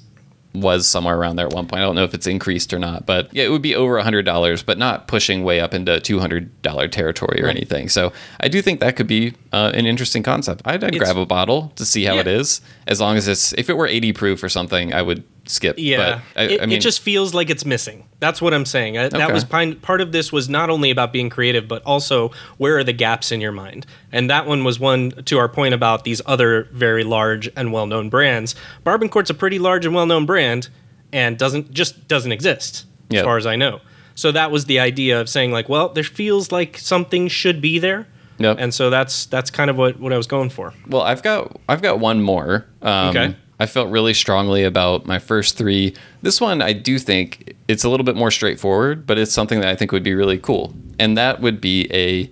[0.54, 1.82] was somewhere around there at one point.
[1.82, 4.04] I don't know if it's increased or not, but yeah, it would be over a
[4.04, 7.88] $100, but not pushing way up into $200 territory or anything.
[7.90, 10.62] So I do think that could be uh, an interesting concept.
[10.66, 12.34] I'd, I'd grab a bottle to see how it Yeah.
[12.34, 15.76] is, as long as it's, if it were 80 proof or something, I would skip.
[15.78, 18.08] Yeah, But I, it, I mean, it just feels like it's missing.
[18.20, 18.98] That's what I'm saying.
[18.98, 22.32] Uh, That was pine, part of this was not only about being creative, but also
[22.58, 23.86] where are the gaps in your mind.
[24.12, 28.10] And that one was one to our point about these other very large and well-known
[28.10, 28.56] brands.
[28.86, 30.70] Barbancourt's a pretty large and well-known brand,
[31.12, 33.24] and doesn't just doesn't exist as Yeah.
[33.24, 33.82] far as I know.
[34.16, 37.80] So that was the idea of saying like, well, there feels like something should be
[37.80, 38.08] there.
[38.38, 38.58] Yep.
[38.60, 40.74] And so that's that's kind of what, what I was going for.
[40.88, 42.66] Well, I've got I've got one more.
[42.82, 43.36] Um, Okay.
[43.62, 45.94] I felt really strongly about my first three.
[46.24, 49.70] This one, I do think it's a little bit more straightforward, but it's something that
[49.70, 52.28] I think would be really cool, and that would be a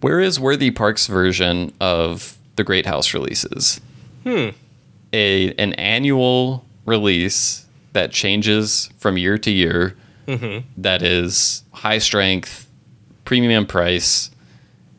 [0.00, 3.80] where is Worthy Park's version of the Great House releases?
[4.22, 4.50] Hmm.
[5.12, 9.96] A an annual release that changes from year to year.
[10.76, 12.70] that is high strength,
[13.24, 14.30] premium price.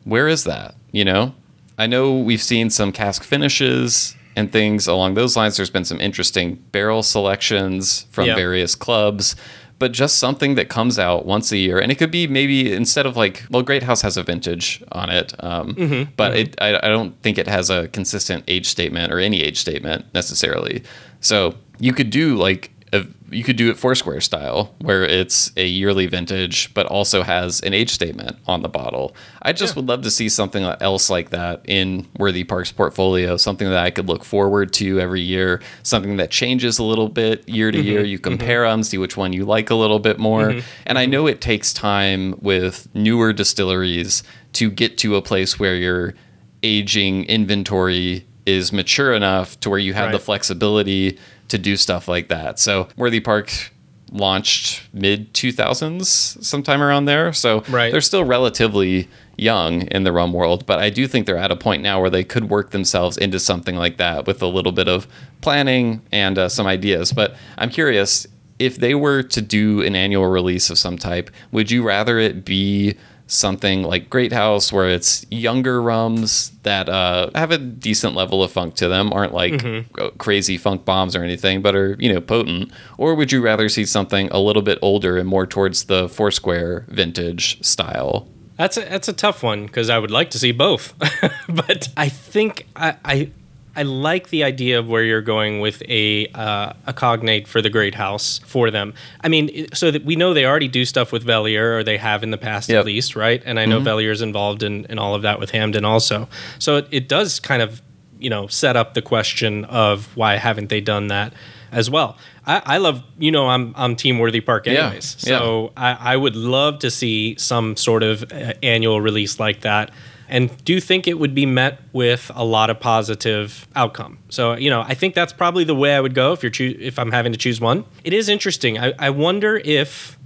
[0.04, 0.74] Where is that?
[0.92, 1.34] You know,
[1.78, 5.56] I know we've seen some cask finishes and things along those lines.
[5.56, 8.34] There's been some interesting barrel selections from Yeah.
[8.36, 9.34] various clubs,
[9.78, 11.78] but just something that comes out once a year.
[11.78, 15.10] And it could be maybe instead of like, well, Great House has a vintage on
[15.10, 19.18] it, um, but It, I, I don't think it has a consistent age statement or
[19.18, 20.82] any age statement necessarily.
[21.20, 25.66] So you could do like a, you could do it Foursquare style, where it's a
[25.66, 29.14] yearly vintage, but also has an age statement on the bottle.
[29.42, 33.68] I just would love to see something else like that in Worthy Park's portfolio, something
[33.68, 37.70] that I could look forward to every year, something that changes a little bit year
[37.70, 38.00] to year.
[38.00, 38.08] Mm-hmm.
[38.08, 38.30] You mm-hmm.
[38.30, 40.48] compare them, see which one you like a little bit more.
[40.48, 40.66] Mm-hmm.
[40.86, 44.22] And I know it takes time with newer distilleries
[44.54, 46.14] to get to a place where your
[46.62, 51.18] aging inventory is mature enough to where you have the flexibility
[51.48, 52.58] to do stuff like that.
[52.58, 53.72] So Worthy Park
[54.12, 57.32] launched mid 2000s sometime around there.
[57.32, 57.90] So Right.
[57.90, 61.56] they're still relatively young in the rum world, but I do think they're at a
[61.56, 64.88] point now where they could work themselves into something like that with a little bit
[64.88, 65.06] of
[65.40, 67.12] planning and uh, some ideas.
[67.12, 68.26] But I'm curious
[68.58, 72.44] if they were to do an annual release of some type, would you rather it
[72.44, 72.94] be
[73.26, 78.52] something like Great House, where it's younger rums that uh, have a decent level of
[78.52, 79.64] funk to them, aren't like
[79.98, 82.72] uh, crazy funk bombs or anything, but are you know potent?
[82.98, 86.86] Or would you rather see something a little bit older and more towards the Foursquare
[86.88, 88.28] vintage style?
[88.56, 90.94] That's a, that's a tough one because I would like to see both,
[91.48, 93.30] but I think I, I
[93.76, 97.70] I like the idea of where you're going with a uh, a cognate for the
[97.70, 98.94] Great House for them.
[99.22, 102.22] I mean, so that we know they already do stuff with Velier, or they have
[102.22, 102.80] in the past Yep.
[102.80, 103.42] at least, right?
[103.44, 106.28] And I know Velier's involved in, in all of that with Hampden also.
[106.58, 107.82] So it, it does kind of
[108.18, 111.34] you know set up the question of why haven't they done that
[111.70, 112.16] as well.
[112.46, 115.38] I, I love you know I'm I'm Team Worthy Park anyways, yeah.
[115.38, 119.90] so I, I would love to see some sort of uh, annual release like that
[120.28, 124.70] and do think it would be met with a lot of positive outcome so you
[124.70, 127.12] know i think that's probably the way i would go if you're choo- if i'm
[127.12, 130.16] having to choose one it is interesting I, I wonder if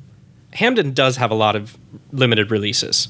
[0.52, 1.78] Hampden does have a lot of
[2.12, 3.08] limited releases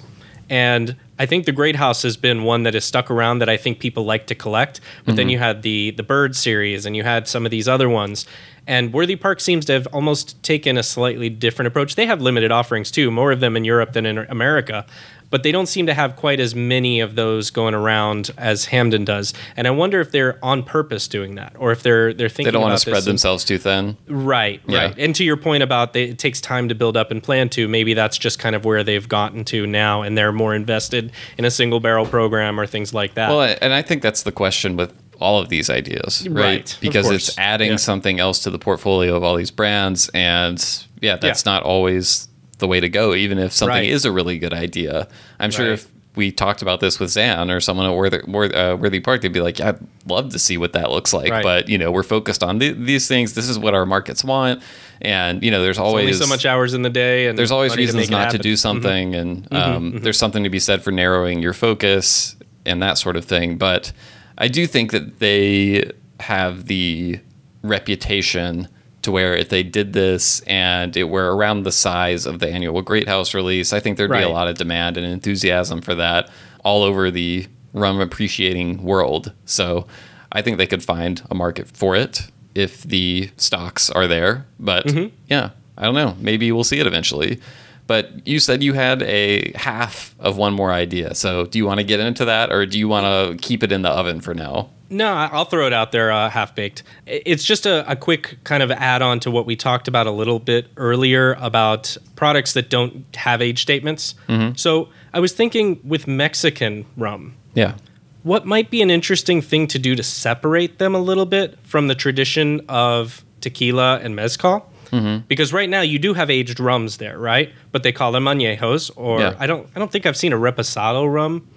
[0.50, 3.56] And I think the Great House has been one that has stuck around that I
[3.56, 4.80] think people like to collect.
[5.04, 5.30] But then mm-hmm.
[5.30, 8.26] you had the the Bird series and you had some of these other ones.
[8.66, 11.94] And Worthy Park seems to have almost taken a slightly different approach.
[11.94, 14.86] They have limited offerings too, more of them in Europe than in America.
[15.30, 19.04] But they don't seem to have quite as many of those going around as Hampden
[19.04, 19.32] does.
[19.56, 22.50] And I wonder if they're on purpose doing that, or if they're they're thinking They
[22.52, 23.96] don't want to spread themselves too thin.
[24.08, 24.86] Right, Yeah.
[24.86, 24.94] right.
[24.98, 27.68] And to your point about they, it takes time to build up and plan to,
[27.68, 31.44] maybe that's just kind of where they've gotten to now, and they're more invested in
[31.44, 33.30] a single barrel program or things like that.
[33.30, 36.42] Well, and I think that's the question with all of these ideas, right?
[36.42, 37.76] Right, Because it's adding Yeah.
[37.76, 40.58] something else to the portfolio of all these brands, and
[41.00, 42.26] yeah, that's not always
[42.60, 43.14] the way to go.
[43.14, 43.88] Even if something Right.
[43.88, 45.08] is a really good idea,
[45.38, 45.72] I'm sure Right.
[45.74, 49.20] if we talked about this with Zan or someone at Worthy, Worthy, uh, Worthy Park,
[49.22, 51.42] they'd be like, "Yeah, I'd love to see what that looks like." Right.
[51.42, 53.34] But you know, we're focused on th- these things.
[53.34, 54.60] This is what our markets want,
[55.00, 58.08] and you know, there's always so much hours in the day, and there's always reasons
[58.08, 61.52] it not to do something and um, there's something to be said for narrowing your
[61.52, 62.34] focus
[62.66, 63.90] and that sort of thing but
[64.36, 65.82] i do think that they
[66.20, 67.18] have the
[67.62, 68.68] reputation
[69.02, 72.82] to where if they did this and it were around the size of the annual
[72.82, 76.28] great house release i think there'd be a lot of demand and enthusiasm for that
[76.64, 79.32] all over the rum appreciating world.
[79.44, 79.86] So
[80.32, 84.84] i think they could find a market for it if the stocks are there but
[84.86, 85.14] Mm-hmm.
[85.28, 86.14] yeah i don't know.
[86.20, 87.40] Maybe we'll see it eventually.
[87.86, 91.12] But you said you had a half of one more idea.
[91.16, 93.72] So do you want to get into that or do you want to keep it
[93.72, 96.82] in the oven for now No, I'll throw it out there, uh, half baked.
[97.06, 100.10] It's just a, a quick kind of add on to what we talked about a
[100.10, 104.14] little bit earlier about products that don't have age statements.
[104.28, 104.56] Mm-hmm.
[104.56, 107.74] So I was thinking with Mexican rum, yeah
[108.22, 111.88] what might be an interesting thing to do to separate them a little bit from
[111.88, 114.70] the tradition of tequila and mezcal?
[114.90, 115.24] Mm-hmm.
[115.28, 117.52] Because right now you do have aged rums there, right?
[117.72, 119.36] But they call them añejos, or Yeah.
[119.38, 121.48] I don't, I don't think I've seen a reposado rum.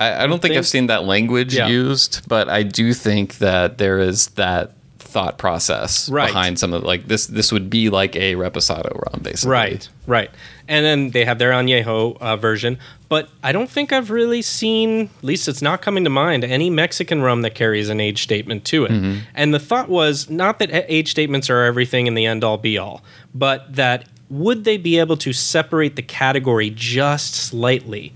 [0.00, 1.68] I, I don't think I've seen that language Yeah.
[1.68, 6.26] used, but I do think that there is that thought process Right.
[6.26, 7.26] behind some of like this.
[7.26, 9.52] This would be like a reposado rum, basically.
[9.52, 10.30] Right, right.
[10.66, 12.78] And then they have their añejo uh, version,
[13.08, 16.68] but I don't think I've really seen, at least it's not coming to mind, any
[16.70, 18.90] Mexican rum that carries an age statement to it.
[18.90, 19.18] Mm-hmm.
[19.36, 22.76] And the thought was not that age statements are everything in the end all be
[22.78, 28.12] all, but that would they be able to separate the category just slightly?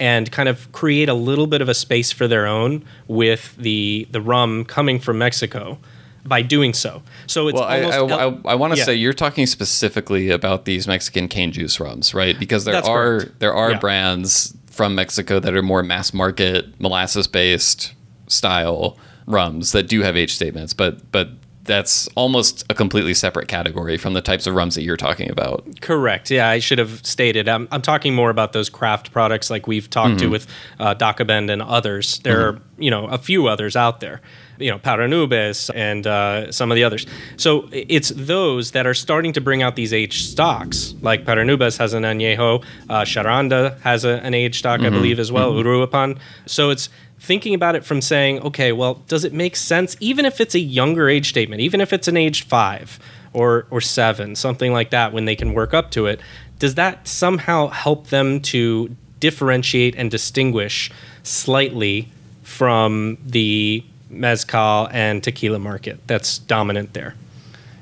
[0.00, 4.08] And kind of create a little bit of a space for their own with the
[4.10, 5.78] the rum coming from Mexico
[6.24, 7.02] by doing so.
[7.26, 8.12] So it's Well, I, almost
[8.46, 8.84] I, I, I want to Yeah.
[8.86, 12.38] say you're talking specifically about these Mexican cane juice rums, right?
[12.38, 13.38] Because there That's are correct.
[13.40, 13.78] there are Yeah.
[13.78, 17.92] brands from Mexico that are more mass market molasses based
[18.26, 18.96] style
[19.26, 21.28] rums that do have age statements, but but
[21.64, 25.64] that's almost a completely separate category from the types of rums that you're talking about.
[25.80, 26.30] Correct.
[26.30, 27.48] Yeah, I should have stated.
[27.48, 30.46] I'm, I'm talking more about those craft products like we've talked to with
[30.78, 32.18] uh, and others.
[32.20, 34.20] There are, you know, a few others out there,
[34.58, 37.06] you know, Para Nubes and uh, some of the others.
[37.36, 40.94] So it's those that are starting to bring out these aged stocks.
[41.02, 45.18] Like Para Nubes has an añejo, uh, Charanda has a, an aged stock, I believe,
[45.18, 46.18] as well, Uruapan.
[46.46, 46.88] So it's
[47.20, 50.58] thinking about it from saying, okay, well, does it make sense, even if it's a
[50.58, 52.98] younger age statement, even if it's an age five
[53.32, 56.20] or or seven, something like that, when they can work up to it,
[56.58, 60.90] does that somehow help them to differentiate and distinguish
[61.22, 62.08] slightly
[62.42, 67.14] from the mezcal and tequila market that's dominant there?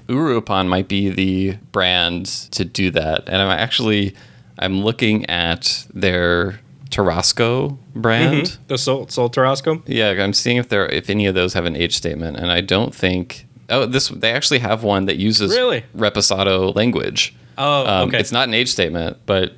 [0.08, 3.28] Uruapan might be the brand to do that.
[3.28, 4.14] And I'm actually
[4.58, 6.58] I'm looking at their
[6.90, 8.58] Tarasco brand.
[8.68, 9.82] The Sol, Sol Tarasco?
[9.86, 12.60] Yeah, I'm seeing if there if any of those have an age statement, and I
[12.60, 13.46] don't think.
[13.70, 15.84] Oh, this they actually have one that uses Really?
[15.96, 17.34] Reposado language.
[17.58, 18.18] Oh, Um, okay.
[18.20, 19.52] It's not an age statement, but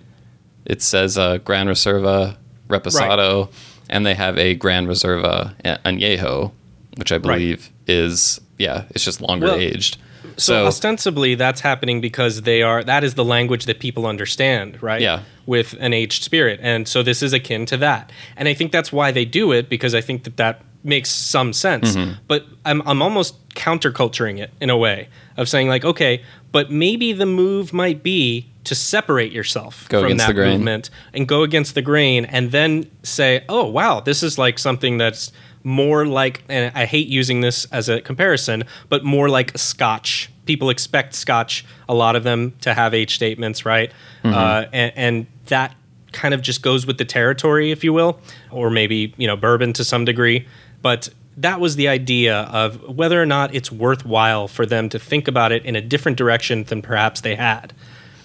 [0.64, 2.36] it says uh, Gran Reserva
[2.68, 3.52] Reposado,
[3.88, 5.54] and they have a Gran Reserva
[5.84, 6.50] Añejo,
[6.96, 9.96] which I believe is yeah, it's just longer Well, aged.
[10.36, 14.82] So, So, ostensibly, that's happening because they are that is the language that people understand,
[14.82, 15.00] right?
[15.00, 15.22] Yeah.
[15.46, 18.12] With an aged spirit, and so this is akin to that.
[18.36, 21.52] And I think that's why they do it because I think that that makes some
[21.52, 21.96] sense.
[21.96, 22.12] Mm-hmm.
[22.28, 26.22] But I'm I'm almost counterculturing it in a way of saying like, okay,
[26.52, 31.42] but maybe the move might be to separate yourself Go from that movement and go
[31.42, 36.42] against the grain, and then say, oh wow, this is like something that's more like,
[36.48, 40.30] and I hate using this as a comparison, but more like Scotch.
[40.46, 43.92] People expect Scotch, a lot of them, to have age statements, right?
[44.24, 45.74] Uh, and, and that
[46.12, 48.18] kind of just goes with the territory, if you will,
[48.50, 50.46] or maybe you know bourbon to some degree.
[50.82, 55.28] But that was the idea of whether or not it's worthwhile for them to think
[55.28, 57.72] about it in a different direction than perhaps they had,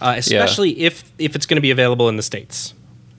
[0.01, 2.73] uh, especially if if it's going to be available in the states.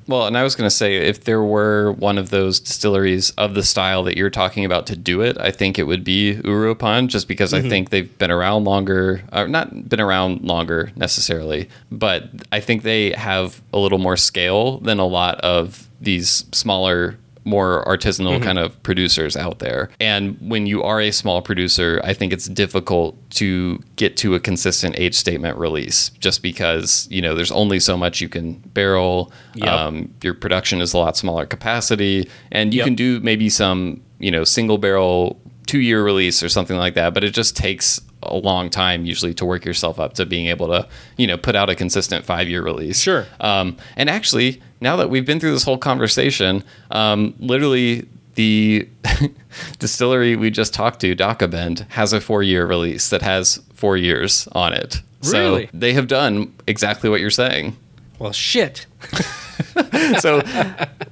[0.09, 3.54] Well, and I was going to say, if there were one of those distilleries of
[3.54, 7.09] the style that you're talking about to do it, I think it would be Uruapan,
[7.09, 7.68] just because I mm-hmm.
[7.68, 13.12] think they've been around longer, or not been around longer necessarily, but I think they
[13.12, 17.16] have a little more scale than a lot of these smaller
[17.47, 19.88] more artisanal kind of producers out there.
[20.01, 24.40] And when you are a small producer, I think it's difficult to get to a
[24.40, 29.32] consistent age statement release just because, you know, there's only so much you can barrel.
[29.55, 29.68] Yep.
[29.68, 32.84] Um, your production is a lot smaller capacity and you Yep.
[32.86, 37.14] can do maybe some, you know, single barrel two year release or something like that,
[37.14, 40.68] but it just takes a long time usually to work yourself up to being able
[40.68, 43.01] to, you know, put out a consistent five year release.
[43.01, 43.27] Sure.
[43.41, 48.89] Um, and actually, now that we've been through this whole conversation, um, literally the
[49.79, 54.49] distillery we just talked to, Dakabend, has a four year release that has four years
[54.53, 55.03] on it.
[55.24, 55.66] Really?
[55.66, 57.77] So they have done exactly what you're saying.
[58.18, 58.86] Well, shit.
[60.20, 60.42] so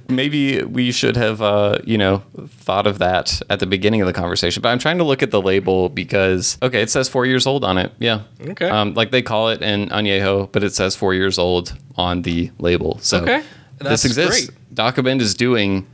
[0.09, 4.13] maybe we should have uh, you know thought of that at the beginning of the
[4.13, 7.45] conversation but i'm trying to look at the label because okay it says four years
[7.47, 8.67] old on it yeah Okay.
[8.69, 12.51] um, like they call it an añejo but it says four years old on the
[12.59, 13.43] label so Okay.
[13.77, 14.75] That's this exists great.
[14.75, 15.85] Dakabend is doing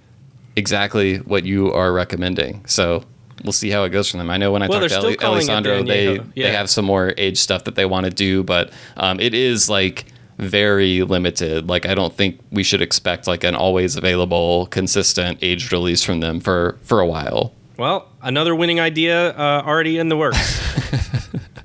[0.56, 3.04] exactly what you are recommending so
[3.44, 4.30] We'll see how it goes from them.
[4.30, 6.34] I know when I Well, talked to calling it the Alessandro, they Añejo.
[6.36, 9.68] they have some more age stuff that they want to do, but um, it is
[9.68, 10.11] like
[10.42, 11.70] very limited.
[11.70, 16.20] Like I don't think we should expect like an always available, consistent aged release from
[16.20, 17.54] them for for a while.
[17.78, 20.60] Well, another winning idea uh, already in the works.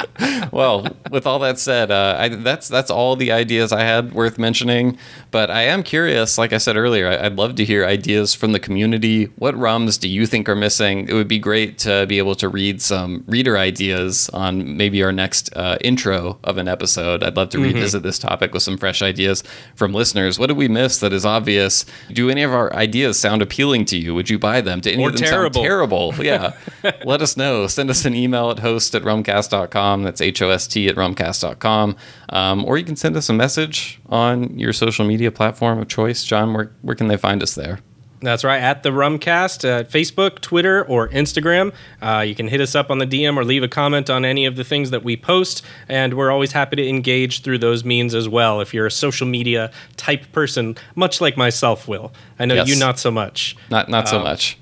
[0.53, 4.39] well, with all that said, uh, I, that's that's all the ideas I had worth
[4.39, 4.99] mentioning.
[5.31, 8.53] But I am curious, like I said earlier, I, I'd love to hear ideas from
[8.53, 9.25] the community.
[9.37, 11.09] What rums do you think are missing?
[11.09, 15.13] It would be great to be able to read some reader ideas on maybe our
[15.13, 17.23] next uh, intro of an episode.
[17.23, 17.75] I'd love to Mm-hmm.
[17.75, 19.43] revisit this topic with some fresh ideas
[19.75, 20.39] from listeners.
[20.39, 21.85] What did we miss that is obvious?
[22.13, 24.15] Do any of our ideas sound appealing to you?
[24.15, 24.81] Would you buy them?
[24.81, 25.55] Do any Or of them terrible.
[25.55, 26.15] sound terrible?
[26.19, 26.53] Yeah.
[27.05, 27.67] Let us know.
[27.67, 30.06] Send us an email at host at rumcast.com.
[30.07, 31.97] That's H O S T at rumcast.com.
[32.31, 36.25] Um, or you can send us a message on your social media platform of choice.
[36.25, 37.81] John, where, where can they find us there?
[38.23, 41.75] That's right, at the Rumcast, uh, Facebook, Twitter, or Instagram.
[42.01, 44.47] Uh, you can hit us up on the DM or leave a comment on any
[44.47, 48.15] of the things that we post, and we're always happy to engage through those means
[48.15, 48.63] as well.
[48.63, 52.11] If you're a social media type person, much like myself, Will.
[52.39, 52.69] I know Yes.
[52.69, 53.55] you not so much.
[53.71, 54.57] Not not so much.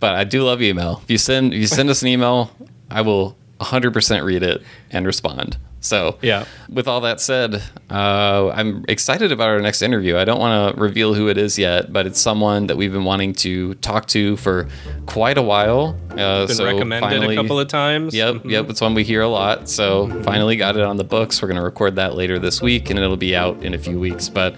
[0.00, 1.00] But I do love email.
[1.04, 2.50] If you send if you send us an email,
[2.90, 5.56] I will 100% read it and respond.
[5.80, 6.44] So, Yeah.
[6.68, 10.16] with all that said, uh, I'm excited about our next interview.
[10.16, 13.04] I don't want to reveal who it is yet, but it's someone that we've been
[13.04, 14.66] wanting to talk to for
[15.06, 15.96] quite a while.
[16.10, 18.12] Uh, Been so recommended finally- a couple of times.
[18.12, 19.68] Yep, yep, it's one we hear a lot.
[19.68, 21.40] So finally got it on the books.
[21.40, 24.00] We're going to record that later this week, and it'll be out in a few
[24.00, 24.28] weeks.
[24.28, 24.56] But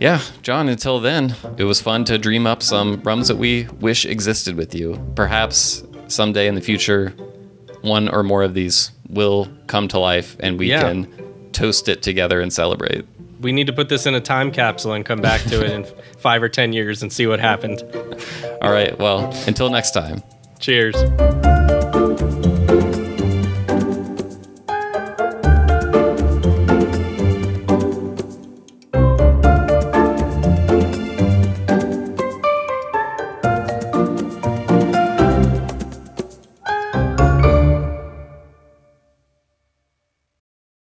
[0.00, 4.04] yeah, John, until then, it was fun to dream up some rums that we wish
[4.04, 5.00] existed with you.
[5.14, 7.14] Perhaps someday in the future,
[7.86, 10.82] one or more of these will come to life and we Yeah.
[10.82, 11.06] can
[11.52, 13.04] toast it together and celebrate.
[13.40, 15.86] We need to put this in a time capsule and come back to it in
[16.18, 17.82] five or ten years and see what happened.
[18.62, 20.22] All right, well, until next time.
[20.58, 21.55] Cheers.